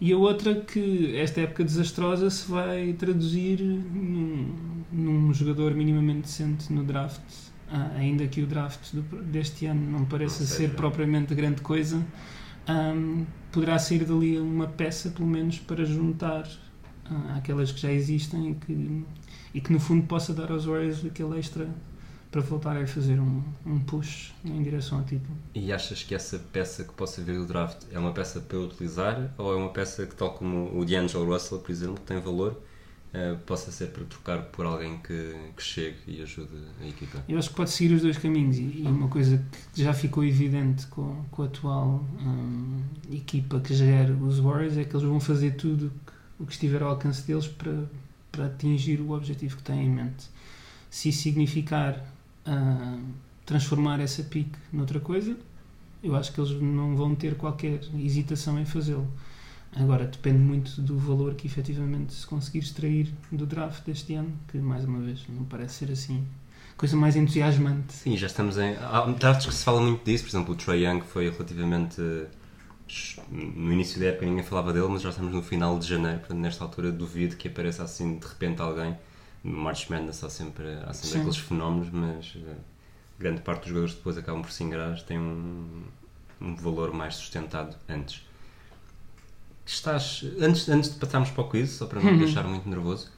E 0.00 0.12
a 0.12 0.16
outra, 0.16 0.54
que 0.54 1.14
esta 1.16 1.42
época 1.42 1.62
desastrosa 1.62 2.28
se 2.28 2.50
vai 2.50 2.92
traduzir 2.94 3.60
num, 3.60 4.52
num 4.90 5.32
jogador 5.34 5.74
minimamente 5.74 6.22
decente 6.22 6.72
no 6.72 6.82
draft. 6.82 7.20
Ah, 7.74 7.92
ainda 7.96 8.26
que 8.26 8.42
o 8.42 8.46
draft 8.46 8.92
do- 8.92 9.22
deste 9.24 9.64
ano 9.66 9.90
não 9.90 10.04
pareça 10.04 10.40
Não 10.40 10.46
sei, 10.46 10.56
ser 10.58 10.68
não. 10.68 10.76
propriamente 10.76 11.34
grande 11.34 11.62
coisa, 11.62 12.04
ahm, 12.66 13.24
poderá 13.50 13.78
sair 13.78 14.04
dali 14.04 14.38
uma 14.38 14.66
peça, 14.66 15.10
pelo 15.10 15.26
menos, 15.28 15.58
para 15.58 15.84
juntar 15.84 16.46
ah, 17.06 17.36
àquelas 17.36 17.72
que 17.72 17.80
já 17.80 17.90
existem 17.92 18.50
e 18.50 18.54
que, 18.56 19.04
e 19.54 19.60
que 19.60 19.72
no 19.72 19.80
fundo 19.80 20.06
possa 20.06 20.34
dar 20.34 20.50
aos 20.52 20.66
Warriors 20.66 21.04
aquele 21.04 21.38
extra 21.38 21.66
para 22.30 22.40
voltarem 22.40 22.82
a 22.82 22.86
fazer 22.86 23.18
um, 23.20 23.42
um 23.66 23.78
push 23.80 24.32
em 24.44 24.62
direção 24.62 24.98
ao 24.98 25.04
título. 25.04 25.36
E 25.54 25.72
achas 25.72 26.02
que 26.02 26.14
essa 26.14 26.38
peça 26.38 26.84
que 26.84 26.92
possa 26.94 27.22
vir 27.22 27.36
do 27.38 27.46
draft 27.46 27.82
é 27.90 27.98
uma 27.98 28.12
peça 28.12 28.40
para 28.40 28.58
utilizar 28.58 29.34
ou 29.36 29.52
é 29.52 29.56
uma 29.56 29.68
peça 29.70 30.06
que, 30.06 30.14
tal 30.14 30.32
como 30.34 30.78
o 30.78 30.84
D'Angelo 30.84 31.26
Russell, 31.30 31.58
por 31.58 31.70
exemplo, 31.70 31.98
tem 32.06 32.18
valor, 32.20 32.58
eh, 33.14 33.36
possa 33.46 33.70
ser 33.70 33.88
para 33.88 34.04
trocar 34.04 34.42
por 34.44 34.64
alguém 34.64 34.98
que, 34.98 35.36
que 35.54 35.62
chegue 35.62 35.98
e 36.06 36.22
ajude 36.22 36.56
a 36.80 36.86
equipa? 36.86 37.22
Eu 37.28 37.38
acho 37.38 37.50
que 37.50 37.54
pode 37.54 37.70
seguir 37.70 37.94
os 37.94 38.02
dois 38.02 38.16
caminhos 38.16 38.56
e, 38.56 38.82
e 38.82 38.86
uma 38.86 39.08
coisa 39.08 39.44
que 39.74 39.82
já 39.82 39.92
ficou 39.92 40.24
evidente 40.24 40.86
com, 40.86 41.22
com 41.30 41.42
a 41.42 41.46
atual 41.46 42.04
hum, 42.18 42.80
equipa 43.10 43.60
que 43.60 43.74
gera 43.74 44.14
os 44.14 44.38
Warriors 44.38 44.78
é 44.78 44.84
que 44.84 44.96
eles 44.96 45.06
vão 45.06 45.20
fazer 45.20 45.56
tudo 45.56 45.92
o 46.38 46.46
que 46.46 46.52
estiver 46.52 46.82
ao 46.82 46.90
alcance 46.90 47.26
deles 47.26 47.46
para, 47.46 47.84
para 48.30 48.46
atingir 48.46 49.00
o 49.00 49.10
objetivo 49.12 49.56
que 49.56 49.62
têm 49.62 49.84
em 49.84 49.90
mente. 49.90 50.30
Se 50.90 51.10
isso 51.10 51.22
significar 51.22 52.02
ah, 52.46 52.98
transformar 53.44 54.00
essa 54.00 54.22
pique 54.22 54.58
noutra 54.72 54.98
coisa, 54.98 55.36
eu 56.02 56.16
acho 56.16 56.32
que 56.32 56.40
eles 56.40 56.60
não 56.60 56.96
vão 56.96 57.14
ter 57.14 57.36
qualquer 57.36 57.80
hesitação 57.94 58.58
em 58.58 58.64
fazê-lo. 58.64 59.06
Agora, 59.74 60.06
depende 60.06 60.38
muito 60.38 60.80
do 60.82 60.98
valor 60.98 61.34
que 61.34 61.46
efetivamente 61.46 62.12
se 62.12 62.26
conseguir 62.26 62.58
extrair 62.58 63.12
do 63.30 63.46
draft 63.46 63.84
deste 63.84 64.14
ano, 64.14 64.32
que 64.48 64.58
mais 64.58 64.84
uma 64.84 65.00
vez 65.00 65.24
não 65.28 65.44
parece 65.44 65.86
ser 65.86 65.92
assim 65.92 66.26
coisa 66.82 66.96
mais 66.96 67.14
entusiasmante. 67.14 67.92
Sim, 67.92 68.16
já 68.16 68.26
estamos 68.26 68.58
em. 68.58 68.76
Há 68.76 69.06
drafts 69.06 69.46
que 69.46 69.54
se 69.54 69.64
fala 69.64 69.80
muito 69.80 70.04
disso, 70.04 70.24
por 70.24 70.30
exemplo, 70.30 70.54
o 70.54 70.56
Trae 70.56 70.84
Young 70.84 71.00
foi 71.02 71.30
relativamente. 71.30 72.00
No 73.30 73.72
início 73.72 73.98
da 74.00 74.06
época 74.06 74.26
ninguém 74.26 74.44
falava 74.44 74.72
dele, 74.72 74.88
mas 74.88 75.00
já 75.00 75.10
estamos 75.10 75.32
no 75.32 75.42
final 75.42 75.78
de 75.78 75.86
janeiro, 75.86 76.18
portanto, 76.18 76.38
nesta 76.38 76.64
altura 76.64 76.92
duvido 76.92 77.36
que 77.36 77.48
apareça 77.48 77.84
assim 77.84 78.18
de 78.18 78.26
repente 78.26 78.60
alguém. 78.60 78.96
No 79.42 79.56
March 79.58 79.88
Madness 79.88 80.22
há 80.22 80.28
sempre, 80.28 80.66
há 80.84 80.92
sempre 80.92 81.10
Sim. 81.10 81.18
aqueles 81.18 81.38
fenómenos, 81.38 81.90
mas 81.90 82.36
eh, 82.36 82.54
grande 83.18 83.40
parte 83.40 83.60
dos 83.60 83.68
jogadores 83.68 83.94
depois 83.94 84.18
acabam 84.18 84.42
por 84.42 84.52
se 84.52 84.62
ingrar 84.62 85.00
têm 85.02 85.18
um, 85.18 85.82
um 86.40 86.54
valor 86.54 86.92
mais 86.92 87.14
sustentado 87.14 87.76
antes. 87.88 88.22
Estás, 89.64 90.24
antes, 90.40 90.68
antes 90.68 90.92
de 90.92 90.98
passarmos 90.98 91.30
para 91.30 91.42
o 91.44 91.48
quiz, 91.48 91.70
só 91.70 91.86
para 91.86 92.00
não 92.00 92.12
me 92.12 92.18
deixar 92.18 92.44
muito 92.44 92.68
nervoso, 92.68 93.08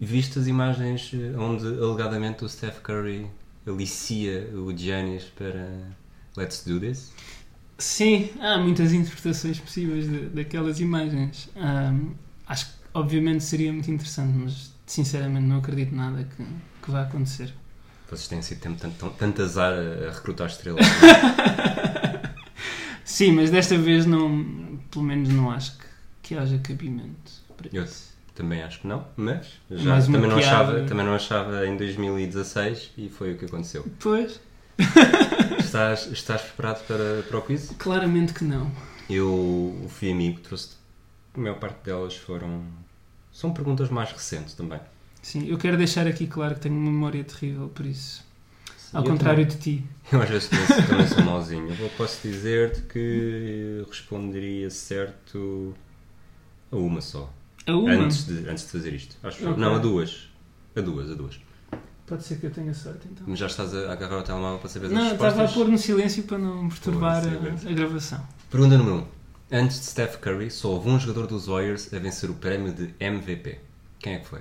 viste 0.00 0.38
as 0.38 0.46
imagens 0.46 1.10
eh, 1.14 1.36
onde 1.38 1.64
alegadamente 1.66 2.44
o 2.44 2.48
Steph 2.48 2.80
Curry 2.80 3.26
alicia 3.66 4.48
o 4.54 4.76
Giannis 4.76 5.24
para 5.24 5.68
Let's 6.36 6.64
Do 6.64 6.80
This? 6.80 7.12
Sim, 7.78 8.30
há 8.40 8.58
muitas 8.58 8.92
interpretações 8.92 9.58
possíveis 9.60 10.08
de- 10.08 10.26
daquelas 10.28 10.80
imagens. 10.80 11.48
Ahm, 11.56 12.12
acho 12.46 12.66
que, 12.66 12.72
obviamente, 12.92 13.42
seria 13.44 13.72
muito 13.72 13.90
interessante, 13.90 14.36
mas 14.36 14.72
sinceramente 14.86 15.46
não 15.46 15.58
acredito 15.58 15.94
nada 15.94 16.24
que, 16.24 16.44
que 16.82 16.90
vá 16.90 17.02
acontecer. 17.02 17.52
Vocês 18.10 18.28
têm 18.28 18.42
sido 18.42 18.60
tanto, 18.60 18.80
tanto, 18.80 19.10
tanto 19.16 19.42
azar 19.42 19.72
a 19.72 20.10
recrutar 20.12 20.48
estrelas. 20.48 20.84
Sim, 23.14 23.30
mas 23.30 23.48
desta 23.48 23.78
vez 23.78 24.06
não, 24.06 24.78
pelo 24.90 25.04
menos 25.04 25.28
não 25.28 25.48
acho 25.50 25.78
que, 25.78 25.84
que 26.22 26.34
haja 26.36 26.58
cabimento 26.58 27.30
para 27.56 27.68
Eu 27.72 27.84
isso. 27.84 28.12
também 28.34 28.60
acho 28.60 28.80
que 28.80 28.88
não, 28.88 29.06
mas 29.16 29.46
já, 29.70 30.02
também, 30.02 30.22
não 30.22 30.36
achava, 30.36 30.80
também 30.82 31.06
não 31.06 31.14
achava 31.14 31.64
em 31.64 31.76
2016 31.76 32.90
e 32.98 33.08
foi 33.08 33.34
o 33.34 33.38
que 33.38 33.44
aconteceu. 33.44 33.86
Pois, 34.00 34.40
Estás, 35.60 36.08
estás 36.10 36.42
preparado 36.42 36.84
para, 36.88 37.22
para 37.28 37.38
o 37.38 37.42
quiz? 37.42 37.70
claramente 37.78 38.32
que 38.34 38.42
não. 38.42 38.68
Eu 39.08 39.86
fui 39.90 40.10
amigo, 40.10 40.40
trouxe 40.40 40.70
a 41.36 41.38
maior 41.40 41.58
parte 41.60 41.84
delas 41.84 42.16
foram. 42.16 42.64
São 43.32 43.52
perguntas 43.52 43.90
mais 43.90 44.10
recentes 44.10 44.54
também. 44.54 44.80
Sim, 45.22 45.46
eu 45.46 45.56
quero 45.56 45.76
deixar 45.76 46.06
aqui 46.08 46.26
claro 46.26 46.54
que 46.56 46.62
tenho 46.62 46.74
uma 46.74 46.90
memória 46.90 47.22
terrível, 47.22 47.68
por 47.68 47.86
isso. 47.86 48.24
Ao 48.94 49.02
Eu 49.04 49.10
contrário 49.10 49.44
também. 49.46 49.58
de 49.58 49.62
ti. 49.80 49.84
Eu 50.12 50.22
às 50.22 50.28
vezes 50.28 50.48
também, 50.48 50.86
também 50.86 51.06
sou 51.08 51.22
mauzinho. 51.24 51.74
Eu 51.78 51.88
posso 51.90 52.20
dizer-te 52.26 52.82
que 52.82 53.84
responderia 53.88 54.70
certo 54.70 55.74
a 56.70 56.76
uma 56.76 57.00
só. 57.00 57.32
A 57.66 57.72
uma, 57.74 57.92
Antes, 57.92 58.26
de, 58.26 58.48
antes 58.48 58.64
de 58.64 58.70
fazer 58.70 58.92
isto. 58.94 59.16
Acho 59.22 59.48
Ok. 59.48 59.56
Não, 59.60 59.74
a 59.74 59.78
duas. 59.78 60.28
A 60.76 60.80
duas, 60.80 61.10
a 61.10 61.14
duas. 61.14 61.40
pode 62.06 62.22
ser 62.24 62.38
que 62.38 62.46
eu 62.46 62.50
tenha 62.50 62.74
sorte 62.74 63.08
então. 63.10 63.24
Mas 63.26 63.38
já 63.38 63.46
estás 63.46 63.74
a 63.74 63.92
agarrar 63.92 64.18
o 64.18 64.22
telemóvel 64.22 64.58
para 64.58 64.68
saber 64.68 64.86
as 64.86 64.92
Não, 64.92 65.00
respostas? 65.10 65.28
estava 65.32 65.48
a 65.50 65.52
pôr 65.52 65.68
no 65.70 65.78
silêncio 65.78 66.22
para 66.24 66.38
não 66.38 66.68
perturbar 66.68 67.22
a, 67.24 67.70
a 67.70 67.72
gravação. 67.72 68.20
Pergunta 68.50 68.76
número 68.76 68.96
1. 68.96 68.98
Um. 69.00 69.06
Antes 69.52 69.78
de 69.80 69.86
Steph 69.86 70.16
Curry, 70.16 70.50
só 70.50 70.68
houve 70.70 70.88
um 70.90 70.98
jogador 70.98 71.26
dos 71.26 71.46
Warriors 71.46 71.92
a 71.94 71.98
vencer 71.98 72.28
o 72.30 72.34
prémio 72.34 72.72
de 72.72 72.92
MVP. 73.00 73.58
Quem 74.00 74.14
é 74.14 74.18
que 74.18 74.26
foi? 74.26 74.40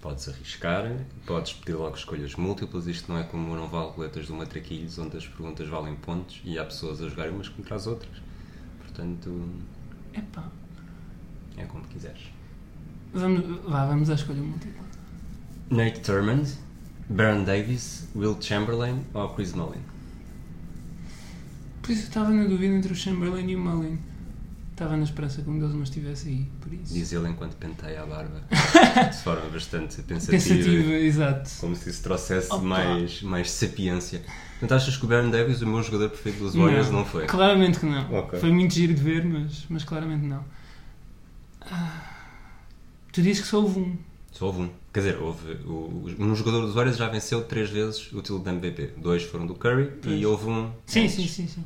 Podes 0.00 0.28
arriscar, 0.28 0.96
podes 1.26 1.54
pedir 1.54 1.74
logo 1.76 1.96
escolhas 1.96 2.34
múltiplas. 2.36 2.86
Isto 2.86 3.10
não 3.12 3.18
é 3.18 3.24
como 3.24 3.54
não 3.56 3.66
vale 3.68 3.90
roletas 3.90 4.28
do 4.28 4.34
Matraquilhos, 4.34 4.96
onde 4.98 5.16
as 5.16 5.26
perguntas 5.26 5.66
valem 5.68 5.96
pontos 5.96 6.40
e 6.44 6.56
há 6.58 6.64
pessoas 6.64 7.02
a 7.02 7.08
jogarem 7.08 7.32
umas 7.34 7.48
contra 7.48 7.74
as 7.74 7.86
outras. 7.88 8.16
Portanto, 8.80 9.48
Epá, 10.14 10.48
é 11.56 11.64
como 11.64 11.84
quiseres. 11.86 12.22
vamos, 13.12 13.44
vá, 13.64 13.86
vamos 13.86 14.08
à 14.08 14.14
escolha 14.14 14.40
múltipla. 14.40 14.84
Nate 15.70 16.00
Thurmond, 16.00 16.48
Baron 17.10 17.42
Davis, 17.44 18.08
Will 18.14 18.40
Chamberlain 18.40 19.04
ou 19.12 19.28
Chris 19.34 19.52
Mullin? 19.52 19.82
Por 21.82 21.90
isso 21.90 22.02
eu 22.02 22.08
estava 22.08 22.30
na 22.30 22.44
dúvida 22.44 22.72
entre 22.74 22.92
o 22.92 22.96
Chamberlain 22.96 23.48
e 23.50 23.56
o 23.56 23.58
Mullin. 23.58 23.98
Estava 24.78 24.96
na 24.96 25.02
esperança 25.02 25.42
que 25.42 25.50
um 25.50 25.58
deles 25.58 25.74
não 25.74 25.82
estivesse 25.82 26.28
aí, 26.28 26.46
por 26.60 26.72
isso. 26.72 26.94
Diz 26.94 27.12
ele 27.12 27.28
enquanto 27.28 27.56
penteia 27.56 28.00
a 28.00 28.06
barba. 28.06 28.44
de 29.10 29.22
forma 29.24 29.48
bastante 29.50 30.00
pensativa. 30.02 30.30
Pensativa, 30.30 30.92
exato. 30.92 31.50
Como 31.58 31.74
se 31.74 31.90
isso 31.90 32.00
trouxesse 32.04 32.46
Opa. 32.52 32.62
mais, 32.62 33.20
mais 33.22 33.50
sapiência. 33.50 34.22
Portanto, 34.60 34.74
achas 34.74 34.96
que 34.96 35.04
o 35.04 35.08
Baron 35.08 35.30
Davis, 35.30 35.62
o 35.62 35.66
meu 35.66 35.82
jogador 35.82 36.10
preferido 36.10 36.44
dos 36.44 36.54
Warriors, 36.54 36.92
não, 36.92 37.04
foi? 37.04 37.26
Claramente 37.26 37.80
que 37.80 37.86
não. 37.86 38.08
Ok. 38.18 38.38
Foi 38.38 38.52
muito 38.52 38.72
giro 38.72 38.94
de 38.94 39.02
ver, 39.02 39.24
mas, 39.24 39.66
mas 39.68 39.82
claramente 39.82 40.24
não. 40.24 40.44
Ah, 41.62 42.12
tu 43.12 43.20
dizes 43.20 43.42
que 43.42 43.48
só 43.48 43.60
houve 43.60 43.80
um. 43.80 43.98
Só 44.30 44.46
houve 44.46 44.60
um. 44.62 44.70
Quer 44.92 45.00
dizer, 45.00 45.18
houve. 45.20 45.54
O, 45.66 46.08
um 46.20 46.36
jogador 46.36 46.60
dos 46.60 46.76
Warriors 46.76 46.96
já 46.96 47.08
venceu 47.08 47.42
três 47.42 47.68
vezes 47.68 48.12
o 48.12 48.22
título 48.22 48.44
de 48.44 48.50
MVP. 48.50 48.92
Dois 48.96 49.24
foram 49.24 49.44
do 49.44 49.56
Curry 49.56 49.90
Pois. 50.00 50.20
e 50.20 50.24
houve 50.24 50.48
um. 50.48 50.70
Sim, 50.86 51.08
sim, 51.08 51.26
sim, 51.26 51.48
sim. 51.48 51.64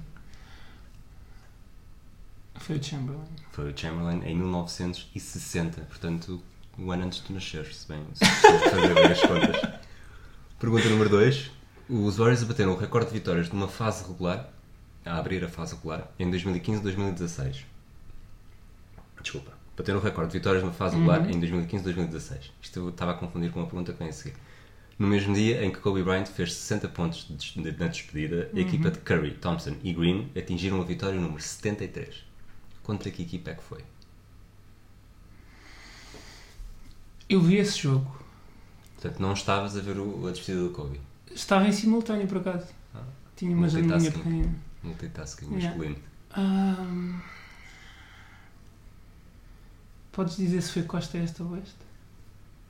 Foi 2.62 2.78
o 2.78 2.82
Chamberlain. 2.82 3.24
Foi 3.52 3.72
o 3.72 3.76
Chamberlain 3.76 4.22
em 4.24 4.36
1960. 4.36 5.80
Portanto, 5.82 6.42
um 6.78 6.90
ano 6.90 7.04
antes 7.04 7.18
de 7.20 7.24
tu 7.26 7.32
nasceres, 7.32 7.76
se 7.76 7.88
bem 7.88 8.04
se 8.14 8.24
fazer 8.70 8.94
bem 8.94 9.06
as 9.06 9.20
contas. 9.20 9.80
Pergunta 10.58 10.88
número 10.88 11.10
2. 11.10 11.50
Os 11.88 12.16
Warriors 12.16 12.42
bateram 12.44 12.72
o 12.72 12.76
recorde 12.76 13.08
de 13.08 13.14
vitórias 13.14 13.48
numa 13.50 13.68
fase 13.68 14.04
regular, 14.06 14.48
a 15.04 15.18
abrir 15.18 15.44
a 15.44 15.48
fase 15.48 15.74
regular, 15.74 16.10
em 16.18 16.30
2015-2016. 16.30 17.64
Desculpa. 19.22 19.52
Bateram 19.76 19.98
o 19.98 20.02
recorde 20.02 20.32
de 20.32 20.38
vitórias 20.38 20.62
numa 20.62 20.72
fase 20.72 20.96
regular 20.96 21.28
em 21.30 21.40
2015-2016. 21.40 22.50
Isto 22.60 22.78
eu 22.80 22.88
estava 22.90 23.12
a 23.12 23.14
confundir 23.14 23.50
com 23.50 23.60
uma 23.60 23.66
pergunta 23.66 23.92
que 23.92 23.98
vem 23.98 24.08
a 24.08 24.12
seguir. 24.12 24.36
No 24.98 25.08
mesmo 25.08 25.34
dia 25.34 25.64
em 25.64 25.70
que 25.72 25.78
Kobe 25.80 26.02
Bryant 26.02 26.26
fez 26.26 26.52
60 26.54 26.88
pontos 26.88 27.26
de 27.28 27.62
de- 27.62 27.78
na 27.78 27.88
despedida, 27.88 28.50
a 28.54 28.58
equipa 28.60 28.90
de 28.90 28.98
Curry, 28.98 29.32
Thompson 29.32 29.74
e 29.82 29.92
Green 29.92 30.30
atingiram 30.36 30.80
a 30.80 30.84
vitória 30.84 31.18
número 31.18 31.42
73. 31.42 32.24
Contra 32.82 33.10
que 33.10 33.22
equipa 33.22 33.50
é 33.50 33.54
que 33.54 33.62
foi? 33.62 33.84
Eu 37.28 37.40
vi 37.40 37.56
esse 37.56 37.78
jogo. 37.78 38.20
Portanto, 38.94 39.20
não 39.20 39.32
estavas 39.32 39.76
a 39.76 39.80
ver 39.80 39.98
o- 39.98 40.26
a 40.26 40.32
despedida 40.32 40.64
do 40.64 40.70
Kobe. 40.70 41.00
Estava 41.34 41.66
em 41.66 41.72
simultâneo, 41.72 42.26
por 42.28 42.38
acaso. 42.38 42.66
Ah, 42.94 43.02
Tinha 43.36 43.56
uma 43.56 43.68
janelinha 43.68 44.12
pequenina. 44.12 44.54
Multitasking 44.82 45.46
Yeah. 45.54 45.68
masculino. 45.68 45.96
Ahm, 46.36 47.20
Podes 50.12 50.36
dizer 50.36 50.60
se 50.60 50.72
foi 50.72 50.82
costa 50.82 51.16
este 51.16 51.42
ou 51.42 51.52
oeste? 51.52 51.74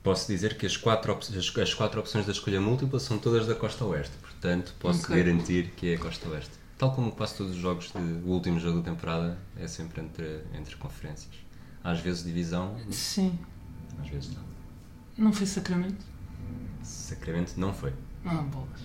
Posso 0.01 0.27
dizer 0.31 0.57
que 0.57 0.65
as 0.65 0.77
quatro, 0.77 1.13
as, 1.13 1.57
as 1.57 1.73
quatro 1.73 1.99
opções 1.99 2.25
da 2.25 2.31
escolha 2.31 2.61
múltipla 2.61 2.99
são 3.01 3.17
todas 3.17 3.45
da 3.45 3.53
costa 3.53 3.83
oeste. 3.83 4.15
Portanto, 4.21 4.73
posso 4.79 5.03
Ok. 5.03 5.15
garantir 5.17 5.71
que 5.75 5.91
é 5.91 5.95
a 5.95 5.99
costa 5.99 6.27
oeste. 6.29 6.51
Tal 6.83 6.91
como 6.91 7.13
quase 7.13 7.35
todos 7.35 7.53
os 7.53 7.59
jogos, 7.59 7.93
de, 7.93 7.97
o 7.97 8.31
último 8.31 8.59
jogo 8.59 8.79
da 8.79 8.91
temporada 8.91 9.37
é 9.57 9.65
sempre 9.67 10.01
entre, 10.01 10.41
entre 10.53 10.75
conferências. 10.75 11.33
Às 11.81 12.01
vezes 12.01 12.25
divisão, 12.25 12.75
Sim. 12.91 13.39
às 14.01 14.09
vezes 14.09 14.35
não. 14.35 14.43
Não 15.17 15.31
foi 15.31 15.47
Sacramento? 15.47 16.05
Sacramento 16.81 17.53
não 17.55 17.73
foi. 17.73 17.93
Ah, 18.25 18.41
bolas. 18.41 18.81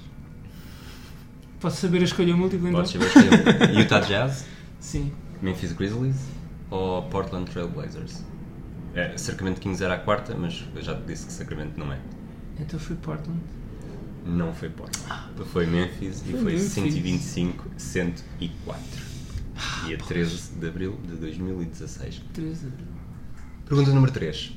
Posso 1.58 1.78
saber 1.78 2.02
a 2.02 2.04
escolha 2.04 2.36
múltipla 2.36 2.68
então? 2.68 2.84
Podes 2.84 2.92
saber 2.92 3.06
a 3.06 3.08
escolha. 3.08 3.80
Utah 3.82 3.98
Jazz, 3.98 4.46
Sim. 4.78 5.12
Memphis 5.42 5.72
Grizzlies 5.72 6.20
ou 6.70 7.02
Portland 7.08 7.50
Trail 7.50 7.68
Blazers? 7.68 8.22
É, 8.94 9.18
Sacramento 9.18 9.60
Kings 9.60 9.82
era 9.82 9.94
a 9.94 9.98
quarta, 9.98 10.36
mas 10.36 10.64
eu 10.72 10.82
já 10.82 10.94
te 10.94 11.02
disse 11.04 11.26
que 11.26 11.32
Sacramento 11.32 11.76
não 11.76 11.92
é. 11.92 11.98
Então 12.60 12.78
foi 12.78 12.94
Portland. 12.94 13.40
Não 14.28 14.54
foi 14.54 14.68
Portland. 14.68 15.22
Foi 15.46 15.66
Memphis 15.66 16.20
e 16.26 16.32
Foi 16.32 16.40
foi 16.40 16.52
Memphis. 16.52 16.72
125, 16.72 17.70
104. 17.78 19.06
dia 19.86 19.98
13 19.98 20.50
de 20.60 20.68
abril 20.68 20.98
de 21.06 21.16
2016. 21.16 22.22
13 22.34 22.60
de 22.60 22.66
abril. 22.68 22.86
Pergunta 23.66 23.92
número 23.92 24.12
3. 24.12 24.52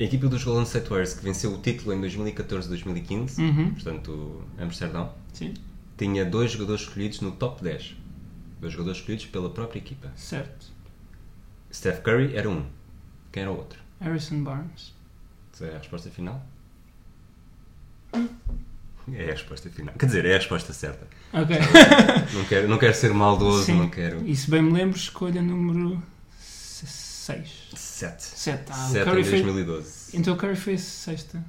A 0.00 0.02
equipa 0.02 0.26
dos 0.28 0.42
Golden 0.42 0.64
State 0.64 0.88
Warriors 0.88 1.14
que 1.14 1.22
venceu 1.24 1.54
o 1.54 1.58
título 1.58 1.92
em 1.94 2.00
2014-2015, 2.00 3.38
Uhum. 3.38 3.70
portanto, 3.74 4.42
Amsterdão, 4.58 5.14
Sim, 5.32 5.54
tinha 5.96 6.24
dois 6.24 6.50
jogadores 6.52 6.82
escolhidos 6.82 7.20
no 7.20 7.30
top 7.32 7.62
10. 7.62 7.96
Dois 8.60 8.72
jogadores 8.72 8.98
escolhidos 8.98 9.26
pela 9.26 9.50
própria 9.50 9.78
equipa. 9.78 10.10
certo. 10.16 10.72
Steph 11.72 12.00
Curry 12.02 12.34
era 12.36 12.50
um. 12.50 12.66
Quem 13.30 13.42
era 13.44 13.50
o 13.52 13.56
outro? 13.56 13.78
Harrison 14.00 14.42
Barnes. 14.42 14.92
Essa 15.54 15.66
é 15.66 15.74
a 15.76 15.78
resposta 15.78 16.10
final? 16.10 16.44
É 19.12 19.24
a 19.24 19.32
resposta 19.32 19.68
final. 19.70 19.94
Quer 19.98 20.06
dizer, 20.06 20.24
é 20.24 20.34
a 20.34 20.38
resposta 20.38 20.72
certa. 20.72 21.06
Ok. 21.32 21.56
Não 22.34 22.44
quero, 22.44 22.68
não 22.68 22.78
quero 22.78 22.94
ser 22.94 23.12
maldoso, 23.12 23.64
Sim. 23.64 23.78
não 23.78 23.88
quero. 23.88 24.26
E 24.26 24.36
se 24.36 24.50
bem 24.50 24.62
me 24.62 24.72
lembro, 24.72 24.96
escolha 24.96 25.42
número 25.42 26.02
6. 26.38 27.70
7. 27.74 28.22
7. 28.22 28.64
Ah, 28.70 28.86
o 28.88 28.92
7 28.92 29.04
Curry 29.04 29.20
em 29.20 29.24
fez... 29.24 29.42
2012. 29.42 30.16
Então 30.16 30.34
o 30.34 30.36
Curry 30.36 30.56
fez 30.56 30.80
sexta. 30.82 31.44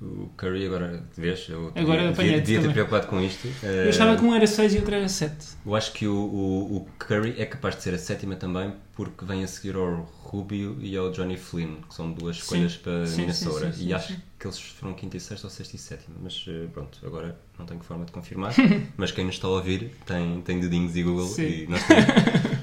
O 0.00 0.28
Curry 0.36 0.66
agora, 0.66 1.02
vês? 1.16 1.48
Eu 1.48 1.72
Agora 1.74 2.12
devia, 2.12 2.40
devia 2.40 2.60
ter 2.62 2.70
preocupado 2.72 3.08
com 3.08 3.20
isto. 3.20 3.48
Eu 3.62 3.88
achava 3.88 4.16
que 4.16 4.22
um 4.24 4.32
era 4.32 4.46
6 4.46 4.74
e 4.74 4.78
outro 4.78 4.94
era 4.94 5.08
7. 5.08 5.34
Eu 5.66 5.74
acho 5.74 5.92
que 5.92 6.06
o, 6.06 6.14
o, 6.14 6.76
o 6.76 6.88
Curry 6.98 7.34
é 7.36 7.44
capaz 7.44 7.74
de 7.76 7.82
ser 7.82 7.94
a 7.94 7.98
sétima 7.98 8.36
também, 8.36 8.72
porque 8.94 9.24
vem 9.24 9.42
a 9.42 9.48
seguir 9.48 9.74
ao 9.74 10.02
Rubio 10.22 10.76
e 10.80 10.96
ao 10.96 11.10
Johnny 11.10 11.36
Flynn, 11.36 11.76
que 11.88 11.94
são 11.94 12.12
duas 12.12 12.36
Sim. 12.36 12.42
escolhas 12.42 12.76
para 12.76 13.06
Sim, 13.06 13.20
Minnesota. 13.22 13.66
sim, 13.66 13.72
sim, 13.72 13.78
sim, 13.78 13.88
e 13.88 13.94
acho 13.94 14.12
sim. 14.12 14.20
que 14.38 14.46
eles 14.46 14.60
foram 14.60 14.94
quinta 14.94 15.16
e 15.16 15.20
sexta 15.20 15.48
ou 15.48 15.50
sexta 15.50 15.74
e 15.74 15.78
sétima. 15.80 16.16
Mas 16.22 16.44
eh, 16.46 16.68
pronto, 16.72 16.98
agora 17.04 17.36
não 17.58 17.66
tenho 17.66 17.80
forma 17.80 18.04
de 18.04 18.12
confirmar. 18.12 18.54
mas 18.96 19.10
quem 19.10 19.24
nos 19.24 19.34
está 19.34 19.48
a 19.48 19.50
ouvir 19.50 19.90
tem, 20.06 20.40
tem 20.42 20.60
dedinhos 20.60 20.94
e 20.94 21.02
Google 21.02 21.26
Sim. 21.26 21.42
e 21.42 21.66
nós 21.66 21.82
temos. 21.84 22.04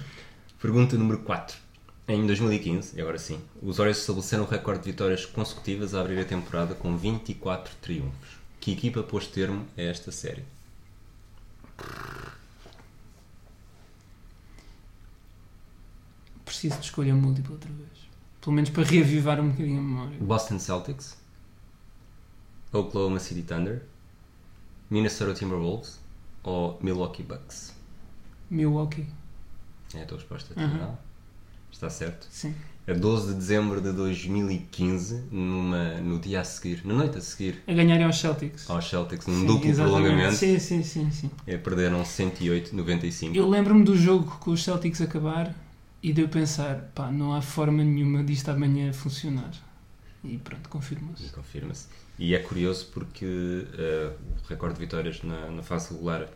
Pergunta 0.62 0.98
número 0.98 1.20
4. 1.20 1.64
Em 2.07 2.25
2015, 2.27 2.97
e 2.97 3.01
agora 3.01 3.17
sim, 3.17 3.41
os 3.63 3.77
Warriors 3.77 3.97
estabeleceram 4.00 4.43
o 4.43 4.47
recorde 4.47 4.83
de 4.83 4.91
vitórias 4.91 5.25
consecutivas 5.25 5.95
a 5.95 6.01
abrir 6.01 6.19
a 6.19 6.25
temporada 6.25 6.75
com 6.75 6.95
24 6.95 7.74
triunfos. 7.81 8.38
Que 8.59 8.71
equipa 8.74 9.01
pôs 9.01 9.25
termo 9.27 9.65
a 9.75 9.81
esta 9.81 10.12
série? 10.12 10.43
Preciso 16.43 16.75
de 16.77 16.85
escolha 16.85 17.13
múltipla 17.13 17.53
outra 17.53 17.71
vez. 17.71 17.89
Pelo 18.41 18.55
menos 18.55 18.69
para 18.69 18.83
reavivar 18.83 19.39
um 19.41 19.50
bocadinho 19.50 19.79
a 19.79 19.83
memória. 19.83 20.17
Boston 20.19 20.59
Celtics, 20.59 21.17
Oklahoma 22.71 23.19
City 23.19 23.41
Thunder, 23.41 23.83
Minnesota 24.89 25.33
Timberwolves 25.33 26.00
ou 26.43 26.77
Milwaukee 26.81 27.24
Bucks? 27.24 27.74
Milwaukee. 28.50 29.07
É 29.95 30.03
a 30.03 30.05
tua 30.05 30.17
resposta 30.19 30.53
Uhum. 30.59 30.95
Está 31.75 31.89
certo. 31.89 32.25
Sim. 32.32 32.55
A 32.88 32.94
12 32.94 33.29
de 33.29 33.34
dezembro 33.34 33.82
de 33.82 33.91
2015, 33.91 35.24
numa, 35.29 35.96
no 35.96 36.17
dia 36.20 36.39
a 36.39 36.44
seguir, 36.46 36.82
na 36.86 36.94
noite 36.94 37.17
a 37.17 37.22
seguir 37.22 37.62
A 37.67 37.74
ganharem 37.74 38.05
aos 38.05 38.17
Celtics. 38.17 38.70
aos 38.70 38.88
Celtics, 38.89 39.27
num 39.27 39.41
Sim, 39.41 39.46
duplo 39.46 39.70
exatamente. 39.70 40.01
prolongamento, 40.01 40.36
Sim, 40.36 40.58
sim, 40.60 40.84
sim, 40.84 41.12
sim. 41.12 41.29
eh, 41.46 41.58
perderam 41.58 42.01
108-95. 42.03 43.36
Eu 43.36 43.50
lembro-me 43.50 43.84
do 43.84 43.98
jogo 43.98 44.38
com 44.39 44.51
os 44.51 44.63
Celtics 44.63 45.01
acabar 45.01 45.53
e 46.01 46.13
de 46.13 46.22
eu 46.22 46.29
pensar, 46.29 46.91
pá, 46.96 47.12
não 47.12 47.34
há 47.34 47.41
forma 47.41 47.84
nenhuma 47.84 48.24
disto 48.24 48.50
amanhã 48.50 48.94
funcionar. 48.94 49.51
E 50.24 50.38
pronto, 50.38 50.70
confirmou-se. 50.70 51.29
Confirma-se. 51.32 51.88
E 52.17 52.34
é 52.34 52.39
curioso 52.39 52.88
porque 52.94 53.65
eh, 53.77 54.12
o 54.44 54.48
recorde 54.48 54.75
de 54.75 54.82
vitórias 54.82 55.22
na, 55.24 55.50
na 55.51 55.62
fase 55.63 55.91
regular, 55.91 56.29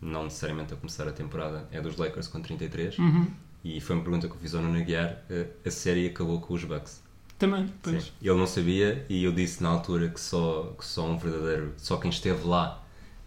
não 0.00 0.24
necessariamente 0.24 0.72
a 0.72 0.76
começar 0.76 1.06
a 1.06 1.12
temporada, 1.12 1.68
é 1.70 1.80
dos 1.82 1.96
Lakers 1.98 2.28
com 2.28 2.40
33. 2.40 2.98
Uhum. 2.98 3.26
E 3.64 3.80
foi 3.80 3.96
uma 3.96 4.02
pergunta 4.02 4.26
que 4.28 4.34
eu 4.34 4.38
fiz 4.38 4.54
ao 4.54 4.62
Nuno 4.62 4.78
Aguiar. 4.78 5.22
eh, 5.30 5.46
A 5.64 5.70
série 5.70 6.06
acabou 6.06 6.40
com 6.40 6.54
os 6.54 6.64
Bucks. 6.64 7.02
Também, 7.38 7.70
pois. 7.82 8.04
Sim. 8.04 8.10
Ele 8.22 8.36
não 8.38 8.46
sabia 8.46 9.04
e 9.08 9.24
eu 9.24 9.32
disse 9.32 9.62
na 9.62 9.68
altura 9.70 10.08
que 10.08 10.20
só, 10.20 10.74
que 10.78 10.84
só 10.84 11.06
um 11.06 11.16
verdadeiro, 11.18 11.72
só 11.78 11.96
quem 11.96 12.10
esteve 12.10 12.46
lá 12.46 12.82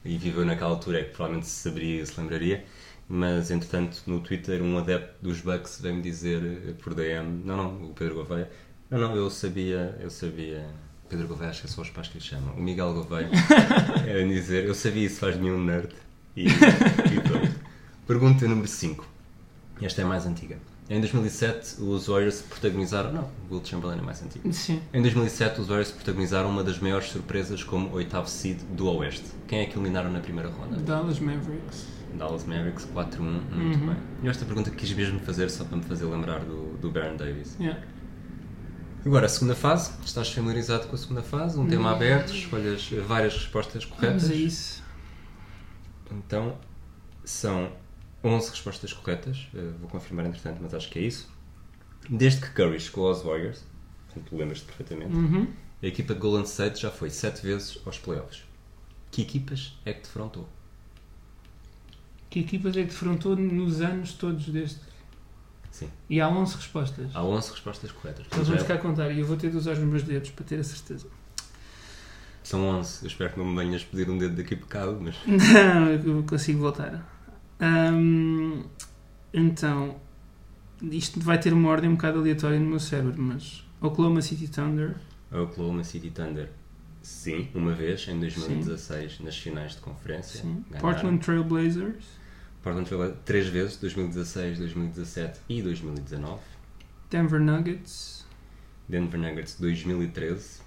e 0.06 0.18
viveu 0.18 0.46
naquela 0.46 0.70
altura 0.72 1.00
é 1.00 1.04
que 1.04 1.10
provavelmente 1.12 1.48
se 1.48 1.64
saberia 1.64 2.02
e 2.02 2.06
se 2.06 2.20
lembraria. 2.20 2.66
Mas 3.08 3.52
entretanto 3.52 4.02
no 4.08 4.20
Twitter 4.22 4.62
um 4.62 4.78
adepto 4.78 5.16
dos 5.22 5.42
Bucks 5.42 5.80
veio-me 5.82 6.02
dizer 6.02 6.42
eh, 6.70 6.74
por 6.82 6.94
DM, 6.94 7.44
não, 7.44 7.58
não, 7.58 7.90
o 7.90 7.94
Pedro 7.94 8.16
Gouveia, 8.16 8.50
não, 8.90 8.98
não, 9.00 9.16
eu 9.16 9.30
sabia, 9.30 9.98
eu 10.00 10.10
sabia, 10.10 10.66
Pedro 11.10 11.28
Gouveia 11.28 11.50
acho 11.50 11.62
que 11.62 11.68
é 11.68 11.70
só 11.70 11.82
os 11.82 11.90
pais 11.90 12.08
que 12.08 12.18
lhe 12.18 12.24
chamam, 12.24 12.54
o 12.56 12.62
Miguel 12.62 12.94
Gouveia, 12.94 13.30
é 14.08 14.24
dizer, 14.28 14.66
eu 14.66 14.74
sabia 14.76 15.06
isso 15.06 15.20
faz 15.20 15.36
de 15.36 15.42
mim 15.42 15.52
um 15.52 15.64
nerd. 15.64 15.90
E, 16.36 16.48
e 16.48 17.22
pronto. 17.28 17.52
Pergunta 18.08 18.48
número 18.48 18.68
5. 18.68 19.06
Esta 19.82 20.02
é 20.02 20.06
mais 20.06 20.26
antiga. 20.26 20.58
Em 20.90 21.00
2007, 21.00 21.82
os 21.82 22.08
Warriors 22.08 22.42
protagonizaram. 22.42 23.12
Não, 23.14 23.30
o 23.50 23.56
Will 23.56 23.66
Chamberlain 23.66 24.00
é 24.00 24.02
mais 24.02 24.22
antigo. 24.22 24.52
Sim. 24.54 24.82
Em 24.94 25.02
2007, 25.02 25.62
os 25.62 25.68
Warriors 25.68 25.92
protagonizaram 25.92 26.50
uma 26.50 26.64
das 26.64 26.78
maiores 26.80 27.08
surpresas 27.10 27.64
como 27.64 27.90
oitavo 27.94 28.30
seed 28.30 28.60
do 28.76 28.88
Oeste. 28.90 29.26
Quem 29.48 29.62
é 29.62 29.66
que 29.66 29.74
eliminaram 29.78 30.12
na 30.12 30.20
primeira 30.20 30.50
ronda? 30.50 30.78
Dallas 30.78 31.20
Mavericks. 31.20 31.88
Dallas 32.18 32.44
Mavericks 32.44 32.86
4-1. 32.94 33.20
Muito 33.22 33.80
Uhum. 33.80 33.88
bem. 33.88 33.98
E 34.24 34.28
esta 34.28 34.46
pergunta 34.46 34.70
quis 34.72 34.92
mesmo 34.94 35.20
fazer 35.22 35.50
só 35.50 35.64
para 35.64 35.78
me 35.78 35.84
fazer 35.84 36.06
lembrar 36.06 36.40
do, 36.42 36.78
do 36.78 36.92
Baron 36.92 37.16
Davis. 37.16 37.56
Yeah. 37.60 37.82
Agora, 39.06 39.26
a 39.26 39.30
segunda 39.30 39.56
fase. 39.56 39.92
Estás 40.06 40.30
familiarizado 40.32 40.88
com 40.88 40.96
a 40.96 40.98
segunda 40.98 41.22
fase? 41.24 41.58
Um 41.60 41.68
tema 41.68 41.92
aberto, 41.92 42.34
escolhas 42.34 42.90
várias 43.08 43.34
respostas 43.34 43.86
corretas. 43.86 44.24
Vamos 44.24 44.32
a 44.32 44.36
isso. 44.36 44.84
Então, 46.12 46.56
são 47.24 47.72
11 48.24 48.50
respostas 48.52 48.94
corretas. 48.94 49.48
Eh, 49.54 49.72
vou 49.80 49.90
confirmar 49.90 50.26
entretanto, 50.26 50.60
mas 50.62 50.74
acho 50.74 50.90
que 50.90 51.00
é 51.00 51.02
isso. 51.04 51.30
Desde 52.10 52.42
que 52.42 52.50
Curry 52.52 52.80
chegou 52.80 53.08
aos 53.08 53.22
Warriors, 53.22 53.64
portanto, 54.08 54.36
lembras-te 54.38 54.66
perfeitamente, 54.66 55.14
Uhum. 55.16 55.48
a 55.82 55.86
equipa 55.88 56.14
de 56.14 56.20
Golden 56.20 56.44
State 56.44 56.82
já 56.82 56.92
foi 56.92 57.10
7 57.10 57.42
vezes 57.46 57.80
aos 57.86 57.98
playoffs. 57.98 58.44
Que 59.12 59.22
equipas 59.22 59.78
é 59.86 59.94
que 59.94 60.02
defrontou? 60.04 60.48
Que 62.30 62.40
equipas 62.40 62.76
é 62.76 62.82
que 62.82 62.88
defrontou 62.88 63.36
nos 63.36 63.80
anos 63.82 64.14
todos 64.14 64.46
deste? 64.50 64.80
Sim. 65.72 65.90
E 66.10 66.20
há 66.22 66.28
11 66.30 66.56
respostas. 66.56 67.12
Há 67.16 67.24
11 67.24 67.52
respostas 67.52 67.92
corretas. 67.92 68.26
Então 68.28 68.44
vamos 68.44 68.70
a 68.70 68.78
contar 68.78 69.12
e 69.12 69.20
eu 69.20 69.26
vou 69.26 69.38
ter 69.38 69.50
de 69.52 69.58
usar 69.58 69.74
os 69.74 69.80
meus 69.80 70.04
dedos 70.04 70.30
para 70.32 70.46
ter 70.46 70.60
a 70.60 70.64
certeza. 70.64 71.08
São 72.44 72.62
11. 72.68 73.04
Eu 73.04 73.08
espero 73.08 73.32
que 73.34 73.40
não 73.40 73.46
me 73.46 73.56
venhas 73.56 73.84
pedir 73.84 74.10
um 74.10 74.18
dedo 74.18 74.36
daqui 74.36 74.56
pecado, 74.56 75.00
mas 75.02 75.16
Não, 75.26 75.90
eu 75.90 76.24
consigo 76.24 76.60
voltar. 76.60 77.13
Ahm, 77.60 78.64
então, 79.34 79.96
isto 80.82 81.20
vai 81.20 81.40
ter 81.40 81.54
uma 81.54 81.70
ordem 81.70 81.90
um 81.90 81.96
bocado 81.96 82.20
aleatória 82.20 82.60
no 82.60 82.68
meu 82.68 82.80
cérebro, 82.80 83.22
mas 83.22 83.64
Oklahoma 83.82 84.22
City 84.22 84.48
Thunder, 84.48 84.96
Oklahoma 85.32 85.84
City 85.84 86.10
Thunder, 86.10 86.50
sim, 87.02 87.50
uma 87.54 87.74
vez, 87.74 88.08
em 88.08 88.20
2016, 88.20 89.20
nas 89.22 89.38
finais 89.38 89.74
de 89.74 89.82
conferência. 89.82 90.42
sim. 90.42 90.64
ganharam. 90.70 90.80
Portland 90.80 91.20
Trail 91.20 91.44
Blazers, 91.44 92.06
Portland 92.62 92.88
Trail 92.88 93.16
três 93.26 93.48
vezes, 93.48 93.78
2016, 93.78 94.60
2017 94.60 95.40
e 95.50 95.62
2019. 95.62 96.40
Denver 97.10 97.40
Nuggets, 97.40 98.26
Denver 98.88 99.20
Nuggets 99.20 99.60
2013. 99.60 100.63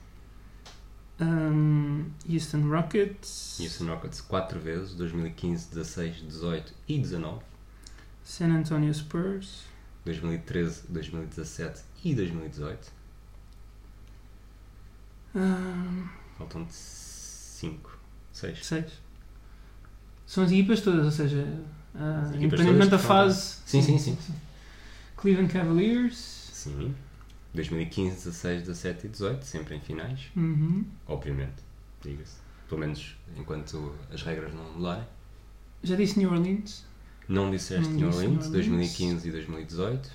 Ahm, 1.20 2.04
Houston 2.28 2.68
Rockets, 2.70 3.58
Houston 3.60 3.86
Rockets 3.88 4.20
4 4.20 4.58
vezes, 4.60 4.94
2015, 4.94 5.68
16, 5.74 6.26
18 6.28 6.74
e 6.88 6.98
19. 6.98 7.42
San 8.24 8.50
Antonio 8.52 8.92
Spurs, 8.92 9.64
2013, 10.04 10.82
2017 10.88 11.82
e 12.04 12.14
2018. 12.14 12.92
ahm, 15.34 16.08
Faltam 16.38 16.66
5, 16.70 17.98
6. 18.32 18.66
seis. 18.66 18.92
São 20.26 20.44
as 20.44 20.50
equipas 20.50 20.80
todas, 20.80 21.04
ou 21.04 21.10
seja, 21.10 21.46
equipas 22.34 22.60
independentemente 22.60 22.90
da 22.90 22.98
todas 22.98 23.00
que 23.00 23.06
faltam. 23.06 23.34
fase. 23.34 23.56
Sim, 23.64 23.80
sim, 23.82 23.98
sim. 23.98 24.18
Cleveland 25.16 25.52
Cavaliers, 25.52 26.16
Sim. 26.52 26.94
2015, 27.56 28.16
16, 28.16 28.62
17 28.62 29.06
e 29.06 29.10
18, 29.10 29.44
sempre 29.44 29.74
em 29.74 29.80
finais. 29.80 30.20
uhum. 30.36 30.84
Obviamente, 31.08 31.62
diga-se. 32.02 32.36
Pelo 32.68 32.80
menos 32.80 33.16
enquanto 33.36 33.94
as 34.12 34.22
regras 34.22 34.54
não 34.54 34.64
mudarem. 34.72 35.06
já 35.82 35.96
disse 35.96 36.18
New 36.18 36.30
Orleans. 36.30 36.84
Não 37.28 37.50
disseste 37.50 37.88
Não 37.88 37.96
New 37.98 38.08
disse 38.10 38.20
Orleans, 38.24 38.46
New 38.48 38.60
Orleans. 38.60 38.68
2015 38.68 39.28
e 39.28 39.32
2018. 39.32 40.10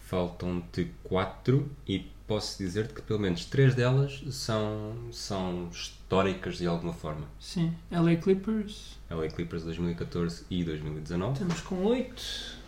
Faltam-te 0.00 0.90
4 1.04 1.70
e 1.86 2.10
posso 2.26 2.58
dizer-te 2.58 2.94
que 2.94 3.02
pelo 3.02 3.18
menos 3.18 3.44
3 3.44 3.74
delas 3.74 4.22
são, 4.30 4.94
são 5.12 5.68
históricas 5.70 6.58
de 6.58 6.66
alguma 6.66 6.92
forma. 6.92 7.26
Sim, 7.38 7.74
LA 7.90 8.16
Clippers. 8.16 8.98
LA 9.10 9.28
Clippers 9.28 9.64
2014 9.64 10.44
e 10.50 10.64
2019. 10.64 11.32
Estamos 11.32 11.60
com 11.60 11.84
8. 11.84 12.58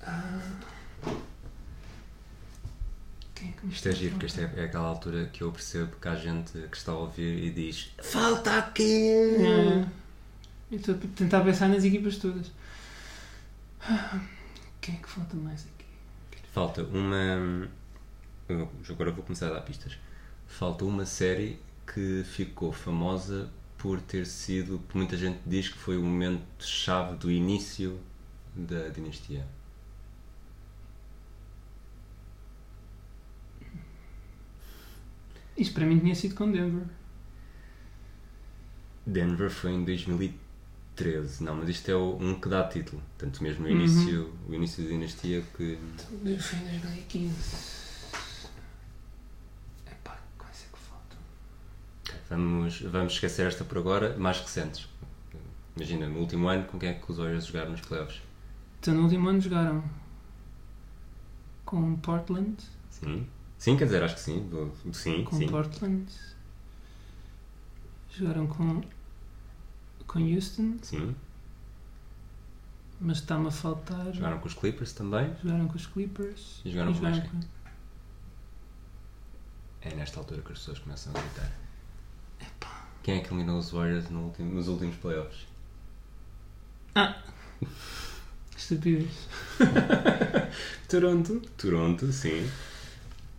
Quem 0.00 0.12
é 0.12 1.10
que 1.10 1.16
me 1.16 1.27
Isto 3.70 3.88
é 3.88 3.92
giro, 3.92 4.10
porque 4.12 4.26
esta 4.26 4.40
é, 4.42 4.52
é 4.56 4.64
aquela 4.64 4.86
altura 4.88 5.26
que 5.26 5.42
eu 5.42 5.52
percebo 5.52 5.96
que 6.00 6.08
há 6.08 6.14
gente 6.16 6.52
que 6.52 6.76
está 6.76 6.92
a 6.92 6.96
ouvir 6.96 7.44
e 7.44 7.50
diz 7.50 7.92
Falta 8.02 8.58
aqui! 8.58 9.10
É. 9.36 9.86
Eu 10.70 10.76
estou 10.78 10.94
a 10.94 10.98
tentar 11.16 11.40
pensar 11.42 11.68
nas 11.68 11.84
equipas 11.84 12.16
todas. 12.18 12.50
Quem 14.80 14.94
é 14.94 14.98
que 14.98 15.08
falta 15.08 15.36
mais 15.36 15.62
aqui? 15.64 15.86
Falta 16.52 16.82
uma. 16.82 17.68
eu- 18.48 18.68
Agora 18.90 19.10
vou 19.12 19.22
começar 19.24 19.48
a 19.48 19.54
dar 19.54 19.60
pistas. 19.62 19.98
Falta 20.46 20.84
uma 20.84 21.04
série 21.06 21.58
que 21.92 22.22
ficou 22.24 22.72
famosa 22.72 23.50
por 23.76 24.00
ter 24.00 24.26
sido. 24.26 24.80
Muita 24.94 25.16
gente 25.16 25.38
diz 25.46 25.68
que 25.68 25.78
foi 25.78 25.96
o 25.96 26.02
momento-chave 26.02 27.16
do 27.16 27.30
início 27.30 27.98
da 28.54 28.88
dinastia. 28.88 29.46
Isto 35.58 35.74
para 35.74 35.84
mim 35.86 35.98
tinha 35.98 36.14
sido 36.14 36.34
com 36.34 36.50
Denver. 36.50 36.86
Denver 39.06 39.50
foi 39.50 39.72
em 39.72 39.84
2013. 39.84 41.42
Não, 41.42 41.56
mas 41.56 41.68
isto 41.68 41.90
é 41.90 41.94
o- 41.94 42.16
um 42.20 42.38
que 42.38 42.48
dá 42.48 42.66
título. 42.68 43.02
Portanto, 43.18 43.42
mesmo 43.42 43.64
o 43.66 43.68
Uhum. 43.68 43.74
início, 43.76 44.32
o 44.48 44.54
início 44.54 44.84
da 44.84 44.90
dinastia 44.90 45.42
que. 45.56 45.78
Foi 46.40 46.58
em 46.58 46.78
2015. 46.78 47.78
Epá, 49.86 50.18
quais 50.36 50.64
é 50.64 50.76
que 50.76 50.78
faltam? 50.78 51.18
Vamos, 52.30 52.80
vamos 52.82 53.12
esquecer 53.14 53.46
esta 53.46 53.64
por 53.64 53.78
agora, 53.78 54.16
mais 54.16 54.38
recentes. 54.40 54.86
Imagina, 55.76 56.08
no 56.08 56.18
último 56.20 56.48
ano, 56.48 56.64
com 56.66 56.78
quem 56.78 56.90
é 56.90 56.94
que 56.94 57.10
os 57.10 57.18
Warriors 57.18 57.46
jogaram 57.46 57.70
nos 57.70 57.80
playoffs? 57.80 58.20
Então 58.80 58.94
no 58.94 59.02
último 59.04 59.28
ano 59.28 59.40
jogaram 59.40 59.82
com 61.64 61.96
Portland. 61.96 62.56
Sim. 62.90 63.26
Sim, 63.58 63.76
quer 63.76 63.84
dizer, 63.86 64.02
acho 64.02 64.14
que 64.14 64.20
sim. 64.20 64.48
Do- 64.48 64.72
Sim, 64.92 65.24
Com 65.24 65.36
sim. 65.36 65.48
Portland. 65.48 66.06
Jogaram 68.16 68.46
com, 68.46 68.82
com 70.06 70.18
Houston, 70.34 70.78
Sim. 70.82 71.14
mas 73.00 73.18
está-me 73.18 73.48
a 73.48 73.50
faltar. 73.50 74.12
Jogaram 74.12 74.38
com 74.38 74.46
os 74.48 74.54
Clippers 74.54 74.92
também. 74.92 75.34
Jogaram 75.42 75.68
com 75.68 75.76
os 75.76 75.86
Clippers. 75.86 76.60
E 76.64 76.70
jogaram 76.70 76.94
com 76.94 77.00
mais 77.02 77.18
quem? 77.20 77.28
com- 77.30 77.40
É 79.82 79.94
nesta 79.94 80.18
altura 80.18 80.42
que 80.42 80.52
as 80.52 80.58
pessoas 80.58 80.78
começam 80.80 81.12
a 81.14 81.20
gritar. 81.20 81.52
Quem 83.02 83.18
é 83.18 83.20
que 83.22 83.28
eliminou 83.32 83.58
os 83.58 83.70
Warriors 83.70 84.10
no 84.10 84.24
último- 84.24 84.52
nos 84.54 84.68
últimos 84.68 84.96
playoffs? 84.96 85.46
Ah! 86.94 87.22
Estupidez. 88.56 89.28
Toronto. 90.88 91.40
Toronto, 91.56 92.10
sim. 92.12 92.48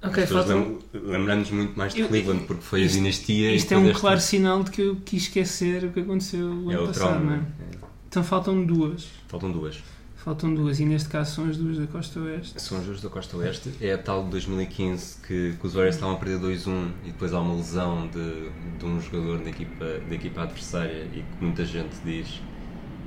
Ok, 0.01 0.23
As 0.23 0.29
faltam. 0.29 0.79
lem- 0.93 1.01
Lembramos 1.03 1.51
muito 1.51 1.77
mais 1.77 1.93
de 1.93 2.03
Cleveland 2.05 2.45
porque 2.45 2.61
foi 2.63 2.81
isto- 2.81 2.95
a 2.95 2.97
dinastia. 2.99 3.51
e 3.51 3.55
Isto 3.57 3.73
é 3.73 3.77
um 3.77 3.91
claro 3.93 4.19
sinal 4.21 4.63
de 4.63 4.71
que 4.71 4.81
eu 4.81 4.95
quis 4.97 5.23
esquecer 5.23 5.83
o 5.83 5.91
que 5.91 5.99
aconteceu 5.99 6.47
o 6.47 6.71
É 6.71 6.75
ano 6.75 6.87
passado, 6.87 7.07
trauma. 7.09 7.25
não 7.25 7.33
é? 7.33 7.37
é. 7.37 7.77
Então 8.07 8.23
faltam 8.23 8.65
duas. 8.65 9.07
Faltam 9.27 9.51
duas. 9.51 9.77
Faltam 10.15 10.53
duas, 10.53 10.79
e 10.79 10.85
neste 10.85 11.07
caso 11.09 11.35
são 11.35 11.45
as 11.49 11.55
duas 11.57 11.77
da 11.77 11.87
Costa 11.87 12.19
Oeste. 12.19 12.61
São 12.61 12.79
os 12.79 12.85
jogos 12.85 13.01
da 13.01 13.09
Costa 13.09 13.37
Oeste. 13.37 13.71
É 13.79 13.93
a 13.93 13.97
tal 13.97 14.23
de 14.25 14.31
2015 14.31 15.17
que, 15.25 15.55
que 15.59 15.65
os 15.67 15.73
Warriors 15.73 15.95
estavam 15.95 16.15
a 16.15 16.19
perder 16.19 16.39
2-1 16.39 16.91
e 17.05 17.07
depois 17.07 17.33
há 17.33 17.39
uma 17.39 17.55
lesão 17.55 18.07
de, 18.07 18.49
de 18.77 18.85
um 18.85 18.99
jogador 19.01 19.39
da 19.39 19.49
equipa, 19.49 19.85
da 20.09 20.15
equipa 20.15 20.41
adversária 20.43 21.07
e 21.13 21.21
que 21.23 21.43
muita 21.43 21.63
gente 21.65 21.95
diz, 22.05 22.41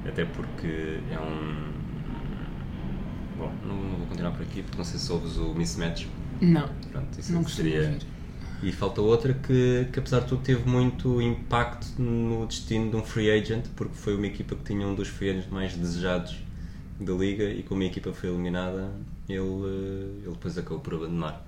até 0.06 0.24
porque 0.24 0.98
é 1.10 1.18
um. 1.18 1.72
Bom, 3.38 3.52
não, 3.66 3.76
não 3.76 3.96
vou 3.98 4.06
continuar 4.08 4.30
por 4.32 4.42
aqui 4.42 4.62
porque 4.62 4.78
não 4.78 4.84
sei 4.84 4.98
se 4.98 5.10
ouves 5.12 5.36
o 5.36 5.54
mismatch. 5.54 6.06
Não, 6.42 6.68
Pronto, 6.90 7.20
isso 7.20 7.32
não 7.32 7.46
seria. 7.46 7.96
E 8.62 8.72
falta 8.72 9.00
outra 9.00 9.32
que, 9.32 9.88
que, 9.92 9.98
apesar 9.98 10.20
de 10.20 10.26
tudo, 10.26 10.42
teve 10.42 10.68
muito 10.68 11.22
impacto 11.22 12.00
no 12.00 12.46
destino 12.46 12.90
de 12.90 12.96
um 12.96 13.02
free 13.02 13.30
agent, 13.30 13.66
porque 13.76 13.94
foi 13.94 14.16
uma 14.16 14.26
equipa 14.26 14.56
que 14.56 14.64
tinha 14.64 14.86
um 14.86 14.94
dos 14.94 15.08
free 15.08 15.30
agents 15.30 15.50
mais 15.50 15.76
desejados 15.76 16.36
da 17.00 17.12
liga 17.12 17.44
e 17.44 17.62
como 17.62 17.82
a 17.82 17.86
equipa 17.86 18.12
foi 18.12 18.28
eliminada, 18.28 18.90
ele, 19.28 19.38
eh, 19.38 20.24
ele 20.24 20.32
depois 20.32 20.58
acabou 20.58 20.80
por 20.80 20.94
abandonar, 20.94 21.44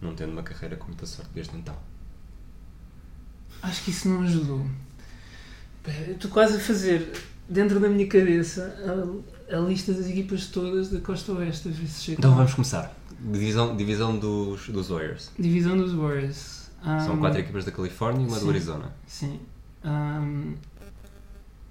não 0.00 0.14
tendo 0.14 0.32
uma 0.32 0.42
carreira 0.42 0.76
com 0.76 0.86
muita 0.86 1.06
sorte 1.06 1.30
desde 1.34 1.56
então. 1.56 1.76
Acho 3.62 3.84
que 3.84 3.90
isso 3.90 4.08
não 4.08 4.22
ajudou. 4.22 4.66
Eu 6.08 6.14
estou 6.14 6.30
quase 6.30 6.56
a 6.56 6.60
fazer, 6.60 7.12
dentro 7.48 7.80
da 7.80 7.88
minha 7.88 8.06
cabeça, 8.06 8.74
a, 9.50 9.56
a 9.56 9.60
lista 9.60 9.92
das 9.92 10.06
equipas 10.06 10.46
todas 10.46 10.90
da 10.90 11.00
Costa 11.00 11.32
Oeste, 11.32 11.68
a 11.68 11.70
ver 11.70 11.86
se 11.86 12.02
chega 12.02 12.18
Então 12.18 12.34
vamos 12.34 12.54
começar. 12.54 13.01
Divisão, 13.24 13.76
divisão 13.76 14.18
dos, 14.18 14.68
dos 14.68 14.88
Warriors. 14.88 15.30
Divisão 15.38 15.76
dos 15.76 15.92
Warriors. 15.92 16.70
São 17.04 17.14
Um, 17.14 17.20
quatro 17.20 17.38
equipas 17.38 17.64
da 17.64 17.70
Califórnia 17.70 18.24
e 18.24 18.26
uma 18.26 18.36
do 18.38 18.42
sim. 18.44 18.48
Arizona. 18.50 18.92
Sim. 19.06 19.40
Um, 19.84 20.54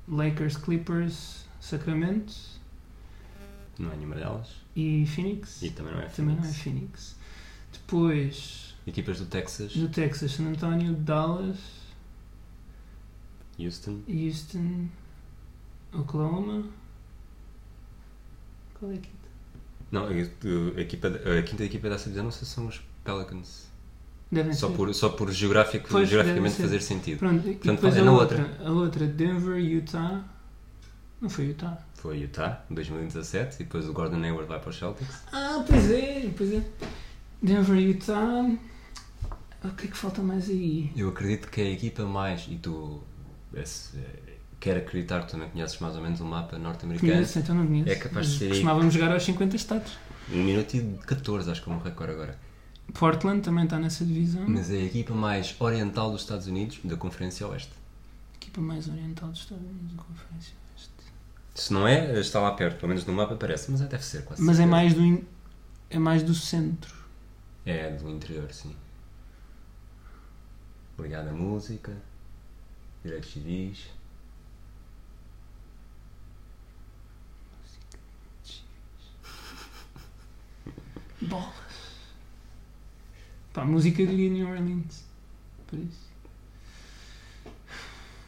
Lakers, 0.08 0.56
Clippers, 0.58 1.46
Sacramento 1.60 2.34
Não 3.78 3.92
é 3.92 3.96
nenhuma 3.96 4.16
delas. 4.16 4.48
e 4.76 5.06
Phoenix. 5.06 5.62
E 5.62 5.70
também 5.72 5.94
não 5.94 6.02
é 6.02 6.06
Também 6.06 6.36
não 6.36 6.44
é 6.44 6.48
Phoenix. 6.48 6.62
Phoenix. 6.64 7.16
Depois, 7.74 8.76
Equipas 8.88 9.20
do 9.20 9.26
Texas, 9.26 9.76
no 9.76 9.90
Texas, 9.90 10.32
San 10.32 10.46
Antonio, 10.50 10.94
Dallas, 10.94 11.58
Houston, 13.60 14.02
Houston, 14.08 14.88
Oklahoma. 15.94 16.64
Qual 18.80 18.92
é 18.92 18.96
a 18.96 18.98
quinta? 18.98 19.30
Não, 19.92 20.06
a, 20.06 20.10
a 20.10 20.82
equipa, 20.82 21.08
a 21.08 21.42
quinta 21.44 21.64
equipa 21.64 21.98
sei 21.98 22.22
se 22.32 22.46
são 22.46 22.68
os 22.68 22.82
Pelicans. 23.04 23.70
Devem 24.32 24.54
Só 24.54 24.70
ser. 24.70 24.76
por, 24.76 24.94
só 24.96 25.10
por 25.10 25.30
geográfico, 25.30 25.90
Pois, 25.92 26.08
geograficamente 26.08 26.56
fazer 26.56 26.82
sentido. 26.82 27.20
Pronto, 27.20 27.48
e 27.50 27.54
Portanto, 27.56 27.76
depois 27.76 27.98
é 27.98 28.00
a 28.00 28.04
na 28.06 28.12
outra, 28.14 28.58
a 28.66 28.72
outra, 28.72 29.06
Denver, 29.06 29.58
Utah. 29.58 30.24
Não 31.20 31.30
foi 31.30 31.48
Utah? 31.48 31.78
Foi 31.96 32.18
Utah, 32.20 32.64
2017, 32.70 33.56
e 33.56 33.66
depois 33.66 33.88
o 33.90 33.94
Gordon 33.94 34.24
Hayward 34.24 34.48
vai 34.48 34.60
para 34.60 34.70
os 34.70 34.78
Celtics. 34.78 35.22
Ah, 35.34 35.64
pois 35.68 35.92
é, 35.92 36.32
pois 36.36 36.54
é. 36.54 36.64
Denver, 37.44 37.78
Utah. 37.78 38.50
O 39.64 39.70
que 39.76 39.88
é 39.88 39.90
que 39.92 39.98
falta 39.98 40.22
mais 40.22 40.50
aí? 40.50 40.92
Eu 40.96 41.10
acredito 41.10 41.50
que 41.50 41.60
é 41.62 41.66
a 41.66 41.70
equipa 41.72 42.04
mais, 42.06 42.48
e 42.50 42.56
tu 42.56 43.04
esse, 43.54 43.98
eh, 43.98 44.31
quero 44.62 44.80
acreditar 44.80 45.26
que 45.26 45.32
também 45.32 45.50
conheces 45.50 45.78
mais 45.80 45.95
ou 45.97 46.02
menos 46.02 46.21
o 46.21 46.26
mapa 46.26 46.58
norte-americano. 46.58 47.12
Conheço, 47.13 47.39
então 47.39 47.54
não 47.56 47.67
conheço. 47.67 47.89
É 47.89 47.95
capaz 47.95 48.30
de 48.30 48.38
ser. 48.39 48.47
Costumávamos 48.50 48.93
jogar 48.93 49.12
aos 49.12 49.24
50 49.24 49.56
estados. 49.58 49.97
1 50.32 50.36
minuto 50.41 50.74
e 50.78 50.97
14, 51.06 51.52
acho 51.52 51.62
que 51.62 51.69
é 51.69 51.74
um 51.74 51.80
recorde 51.80 52.13
agora. 52.13 52.39
Portland 52.93 53.41
também 53.41 53.65
está 53.65 53.78
nessa 53.80 54.06
divisão. 54.06 54.45
Mas 54.47 54.69
é 54.71 54.76
a 54.76 54.84
equipa 54.84 55.13
mais 55.13 55.56
oriental 55.60 56.12
dos 56.12 56.21
Estados 56.21 56.47
Unidos 56.47 56.80
da 56.84 56.95
Conferência 56.95 57.45
Oeste. 57.47 57.71
Equipa 58.36 58.62
mais 58.62 58.88
oriental 58.88 59.30
dos 59.30 59.39
Estados 59.39 59.63
Unidos 59.65 59.93
da 59.95 60.04
Conferência 60.04 60.54
Oeste. 60.74 60.91
Se 61.56 61.74
não 61.74 61.86
é, 61.88 62.17
está 62.19 62.39
lá 62.39 62.52
perto, 62.52 62.78
pelo 62.78 62.89
menos 62.89 63.06
no 63.06 63.13
mapa 63.13 63.36
parece, 63.36 63.69
mas 63.71 63.82
é, 63.82 63.86
deve 63.88 64.04
ser 64.06 64.24
quase. 64.24 64.41
Mas 64.41 64.60
é 64.60 64.65
mais 64.65 64.93
do, 64.93 65.02
in- 65.02 65.24
é 65.89 65.97
mais 66.00 66.21
do 66.24 66.34
centro. 66.34 66.93
É 67.65 67.91
do 67.91 68.10
interior, 68.10 68.52
sim. 68.54 68.76
Ligado 71.00 71.30
à 71.30 71.34
música, 71.34 71.91
direitos 73.04 73.32
civis. 73.34 73.80
Bolas. 81.21 81.54
Pá, 83.54 83.66
música 83.66 84.06
de 84.06 84.30
New 84.30 84.48
Orleans. 84.48 85.04
Por 85.68 85.78
isso. 85.80 86.10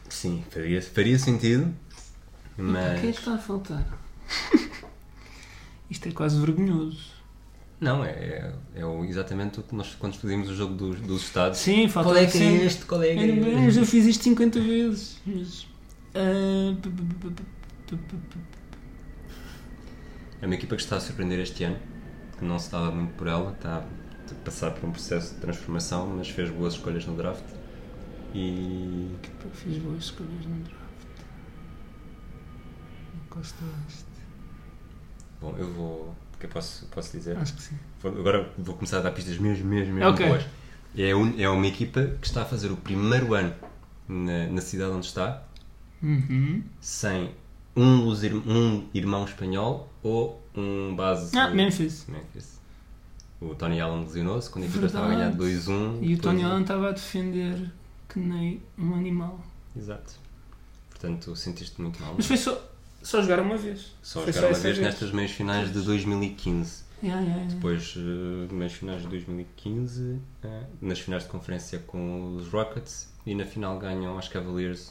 Sim, 0.08 0.44
faria, 0.50 0.80
faria 0.82 1.18
sentido, 1.18 1.74
E 2.58 2.62
pá, 2.62 2.64
Quem 2.64 2.76
é 2.76 2.98
que 3.00 3.06
mas. 3.06 3.18
está 3.18 3.34
a 3.34 3.38
faltar? 3.38 3.98
Isto 5.90 6.08
é 6.08 6.12
quase 6.12 6.38
vergonhoso. 6.40 7.12
Não, 7.80 8.04
é, 8.04 8.10
é, 8.10 8.54
é 8.76 8.86
o- 8.86 9.04
exatamente 9.04 9.60
o 9.60 9.62
que 9.62 9.74
nós 9.74 9.94
quando 9.98 10.14
estudimos 10.14 10.48
o 10.48 10.54
jogo 10.54 10.74
dos, 10.74 11.00
dos 11.00 11.22
Estados. 11.22 11.58
Sim, 11.58 11.88
falta 11.88 12.10
Qual 12.10 12.16
é 12.16 12.26
que 12.26 12.38
é 12.38 12.64
este? 12.64 12.84
Qual 12.86 13.02
é 13.02 13.14
que 13.14 13.20
é 13.20 13.66
eu 13.66 13.70
já 13.70 13.84
fiz 13.84 14.06
isto 14.06 14.24
50 14.24 14.60
vezes. 14.60 15.18
Mas. 15.26 15.66
ah, 16.14 16.74
É 20.40 20.46
uma 20.46 20.54
equipa 20.54 20.76
que 20.76 20.82
está 20.82 20.96
a 20.96 21.00
surpreender 21.00 21.38
este 21.40 21.64
ano, 21.64 21.78
que 22.38 22.44
não 22.44 22.58
se 22.58 22.70
dava 22.70 22.90
muito 22.90 23.12
por 23.14 23.26
ela, 23.26 23.52
está 23.52 23.84
passar 24.44 24.70
por 24.70 24.88
um 24.88 24.92
processo 24.92 25.34
de 25.34 25.40
transformação, 25.40 26.06
mas 26.06 26.28
fez 26.28 26.50
boas 26.50 26.74
escolhas 26.74 27.04
no 27.06 27.16
draft. 27.16 27.44
E 28.34 29.10
Fiz 29.52 29.78
boas 29.78 30.04
escolhas 30.04 30.46
no 30.46 30.56
draft. 30.64 30.80
Na 33.14 33.20
Costa 33.28 33.64
Oeste. 33.64 34.04
bom, 35.40 35.54
eu 35.58 35.72
vou. 35.72 36.14
Que 36.38 36.46
eu 36.46 36.50
posso, 36.50 36.86
posso 36.86 37.16
dizer? 37.16 37.36
Acho 37.36 37.54
que 37.54 37.62
sim. 37.62 37.76
Vou- 38.02 38.12
Agora 38.18 38.50
vou 38.58 38.74
começar 38.74 38.98
a 38.98 39.02
dar 39.02 39.12
pistas 39.12 39.38
mesmo, 39.38 39.66
mesmo, 39.66 39.94
mesmo 39.94 40.10
Ok. 40.10 40.26
boas. 40.26 40.44
É, 40.96 41.14
um- 41.14 41.38
é 41.40 41.48
uma 41.48 41.66
equipa 41.66 42.16
que 42.20 42.26
está 42.26 42.42
a 42.42 42.44
fazer 42.44 42.70
o 42.70 42.76
primeiro 42.76 43.34
ano 43.34 43.54
na, 44.08 44.46
na 44.48 44.60
cidade 44.60 44.92
onde 44.92 45.06
está, 45.06 45.42
Uhum. 46.02 46.62
sem 46.80 47.32
um, 47.76 48.08
um 48.46 48.88
irmão 48.94 49.24
espanhol 49.24 49.92
ou 50.02 50.42
um 50.56 50.94
base. 50.94 51.36
Ah, 51.36 51.50
Memphis. 51.50 52.06
Memphis. 52.08 52.60
O 53.50 53.54
Tony 53.54 53.80
Allen 53.80 54.04
lesionou-se 54.04 54.48
quando 54.48 54.64
a 54.64 54.68
equipa 54.68 54.86
estava 54.86 55.06
a 55.06 55.08
ganhar 55.10 55.30
Verdade. 55.30 55.60
2-1. 55.60 55.98
E 56.02 56.14
o 56.14 56.18
Tony 56.18 56.42
Allen 56.42 56.62
estava 56.62 56.88
a 56.88 56.92
defender 56.92 57.70
que 58.08 58.18
nem 58.18 58.62
um 58.78 58.94
animal. 58.94 59.38
Exato. 59.76 60.14
Portanto, 60.90 61.36
sentiste 61.36 61.80
muito 61.80 62.00
mal. 62.00 62.14
Mas 62.16 62.26
foi 62.26 62.36
só, 62.36 62.70
só 63.02 63.20
jogar 63.20 63.40
uma 63.40 63.56
vez. 63.56 63.92
Só 64.02 64.22
foi 64.22 64.32
jogar 64.32 64.48
uma 64.48 64.52
essa 64.52 64.62
vez 64.62 64.78
nestas 64.78 65.10
meias 65.12 65.32
finais 65.32 65.72
de 65.72 65.80
2015. 65.82 66.84
Yeah, 67.02 67.20
yeah, 67.20 67.42
yeah. 67.42 67.54
Depois, 67.54 67.94
uh, 67.96 68.54
meias 68.54 68.72
finais 68.72 69.02
de 69.02 69.08
2015, 69.08 70.18
eh, 70.42 70.62
nas 70.80 71.00
finais 71.00 71.24
de 71.24 71.28
conferência 71.28 71.80
com 71.80 72.36
os 72.36 72.48
Rockets 72.48 73.12
e 73.26 73.34
na 73.34 73.44
final 73.44 73.78
ganham 73.78 74.14
aos 74.14 74.28
Cavaliers 74.28 74.90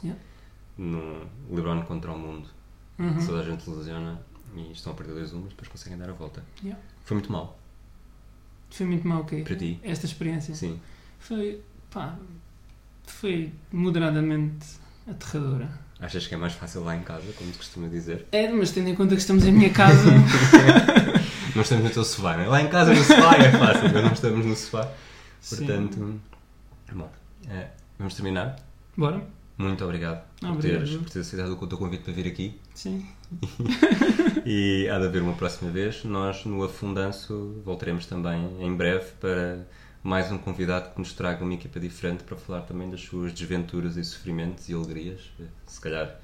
no 0.78 1.26
LeBron 1.50 1.82
contra 1.84 2.12
o 2.12 2.20
mundo. 2.20 2.48
Uhum. 3.00 3.26
Toda 3.26 3.40
a 3.40 3.44
gente 3.44 3.68
lesiona 3.68 4.22
e 4.56 4.72
estão 4.72 4.94
a 4.94 4.96
perder 4.96 5.24
2-1, 5.24 5.34
mas 5.34 5.50
depois 5.50 5.68
conseguem 5.70 5.98
dar 5.98 6.10
a 6.10 6.14
volta. 6.14 6.44
Foi 7.04 7.16
muito 7.16 7.32
mal 7.32 7.63
Foi 8.74 8.88
muito 8.88 9.08
mal, 9.08 9.22
ok? 9.22 9.44
para 9.44 9.56
ti. 9.56 9.80
Esta 9.84 10.08
experiência. 10.08 10.56
Sim. 10.56 10.80
Foi, 11.20 11.62
pá, 11.92 12.16
foi 13.06 13.52
moderadamente 13.72 14.66
aterradora. 15.08 15.70
Achas 16.00 16.26
que 16.26 16.34
é 16.34 16.38
mais 16.38 16.54
fácil 16.54 16.84
lá 16.84 16.96
em 16.96 17.04
casa, 17.04 17.32
como 17.38 17.52
se 17.52 17.58
costuma 17.60 17.88
dizer? 17.88 18.26
É, 18.32 18.50
mas 18.50 18.72
tendo 18.72 18.90
em 18.90 18.96
conta 18.96 19.14
que 19.14 19.22
estamos 19.22 19.46
em 19.46 19.52
minha 19.52 19.70
casa, 19.70 20.10
Não 21.56 21.62
estamos 21.62 21.84
no 21.84 21.90
teu 21.92 22.04
sofá, 22.04 22.36
não 22.36 22.46
é? 22.46 22.48
Lá 22.48 22.62
em 22.64 22.68
casa 22.68 22.96
no 22.96 23.04
sofá 23.04 23.36
é 23.36 23.52
fácil, 23.52 23.94
mas 23.94 24.04
não 24.04 24.12
estamos 24.12 24.46
no 24.46 24.56
sofá. 24.56 24.92
Sim. 25.40 25.58
Portanto, 25.58 26.20
bom, 26.94 27.12
eh, 27.48 27.68
vamos 28.00 28.16
terminar. 28.16 28.56
bora? 28.98 29.24
Muito 29.58 29.84
obrigado 29.84 30.24
por 30.40 30.50
Obrigado. 30.50 30.80
teres, 30.80 30.96
por 30.98 31.10
teres 31.10 31.28
aceitado 31.28 31.62
o 31.62 31.68
teu 31.68 31.78
convite 31.78 32.04
para 32.04 32.14
vir 32.14 32.28
aqui. 32.28 32.60
Sim. 32.74 33.06
E 34.46 34.90
há 34.90 35.00
de 35.00 35.06
haver 35.06 35.22
uma 35.22 35.34
próxima 35.34 35.72
vez. 35.72 36.04
Nós, 36.04 36.44
no 36.44 36.64
Afundanço, 36.64 37.62
voltaremos 37.64 38.06
também 38.06 38.62
em 38.62 38.76
breve 38.76 39.12
para 39.20 39.66
mais 40.04 40.30
um 40.32 40.38
convidado 40.38 40.90
que 40.94 41.00
nos 41.00 41.14
traga 41.14 41.44
uma 41.46 41.54
equipa 41.54 41.80
diferente 41.80 42.24
para 42.24 42.36
falar 42.36 42.62
também 42.64 42.90
das 42.90 43.00
suas 43.02 43.32
desventuras 43.32 43.96
e 43.96 44.04
sofrimentos 44.04 44.68
e 44.68 44.74
alegrias. 44.74 45.32
Se 45.66 45.80
calhar 45.80 46.20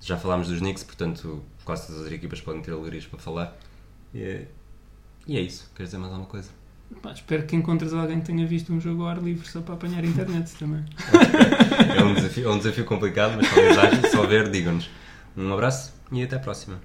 já 0.00 0.16
falámos 0.16 0.48
dos 0.48 0.60
Knicks, 0.60 0.82
portanto, 0.82 1.44
quase 1.64 1.88
todas 1.88 2.06
as 2.06 2.12
equipas 2.12 2.40
podem 2.40 2.62
ter 2.62 2.72
alegrias 2.72 3.04
para 3.04 3.18
falar. 3.18 3.58
E, 4.14 4.46
e 5.26 5.36
é 5.36 5.40
isso. 5.40 5.70
Queres 5.74 5.90
dizer 5.90 5.98
mais 5.98 6.12
alguma 6.12 6.30
coisa? 6.30 6.48
Pá, 7.02 7.12
espero 7.12 7.46
que 7.46 7.54
encontres 7.56 7.92
alguém 7.92 8.20
que 8.20 8.26
tenha 8.26 8.46
visto 8.46 8.72
um 8.72 8.80
jogo 8.80 9.04
ao 9.04 9.10
ar 9.10 9.18
livre 9.18 9.46
só 9.46 9.60
para 9.60 9.74
apanhar 9.74 10.02
a 10.02 10.06
internet 10.06 10.54
também. 10.56 10.84
É 11.96 12.04
um 12.04 12.14
desafio, 12.14 12.48
é 12.48 12.52
um 12.52 12.58
desafio 12.58 12.84
complicado, 12.84 13.34
mas 13.36 13.48
talvez 13.48 13.78
haja. 13.78 14.08
Se 14.08 14.16
houver, 14.16 14.50
digam-nos. 14.50 14.88
Um 15.36 15.52
abraço 15.52 15.92
e 16.12 16.22
até 16.22 16.36
a 16.36 16.38
próxima. 16.38 16.80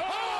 Oh! 0.00 0.36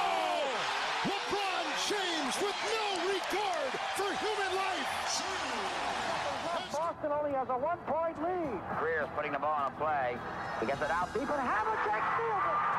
Boston 6.73 7.12
only 7.12 7.33
has 7.33 7.49
a 7.49 7.57
one-point 7.57 8.23
lead. 8.23 8.61
Greer's 8.81 9.09
putting 9.17 9.33
the 9.33 9.39
ball 9.39 9.55
on 9.55 9.73
a 9.73 9.75
play. 9.77 10.17
He 10.61 10.67
gets 10.67 10.83
it 10.83 10.91
out 10.91 11.12
deep, 11.15 11.29
and 11.29 11.41
Havlicek 11.41 12.03
steals 12.15 12.45
it. 12.47 12.76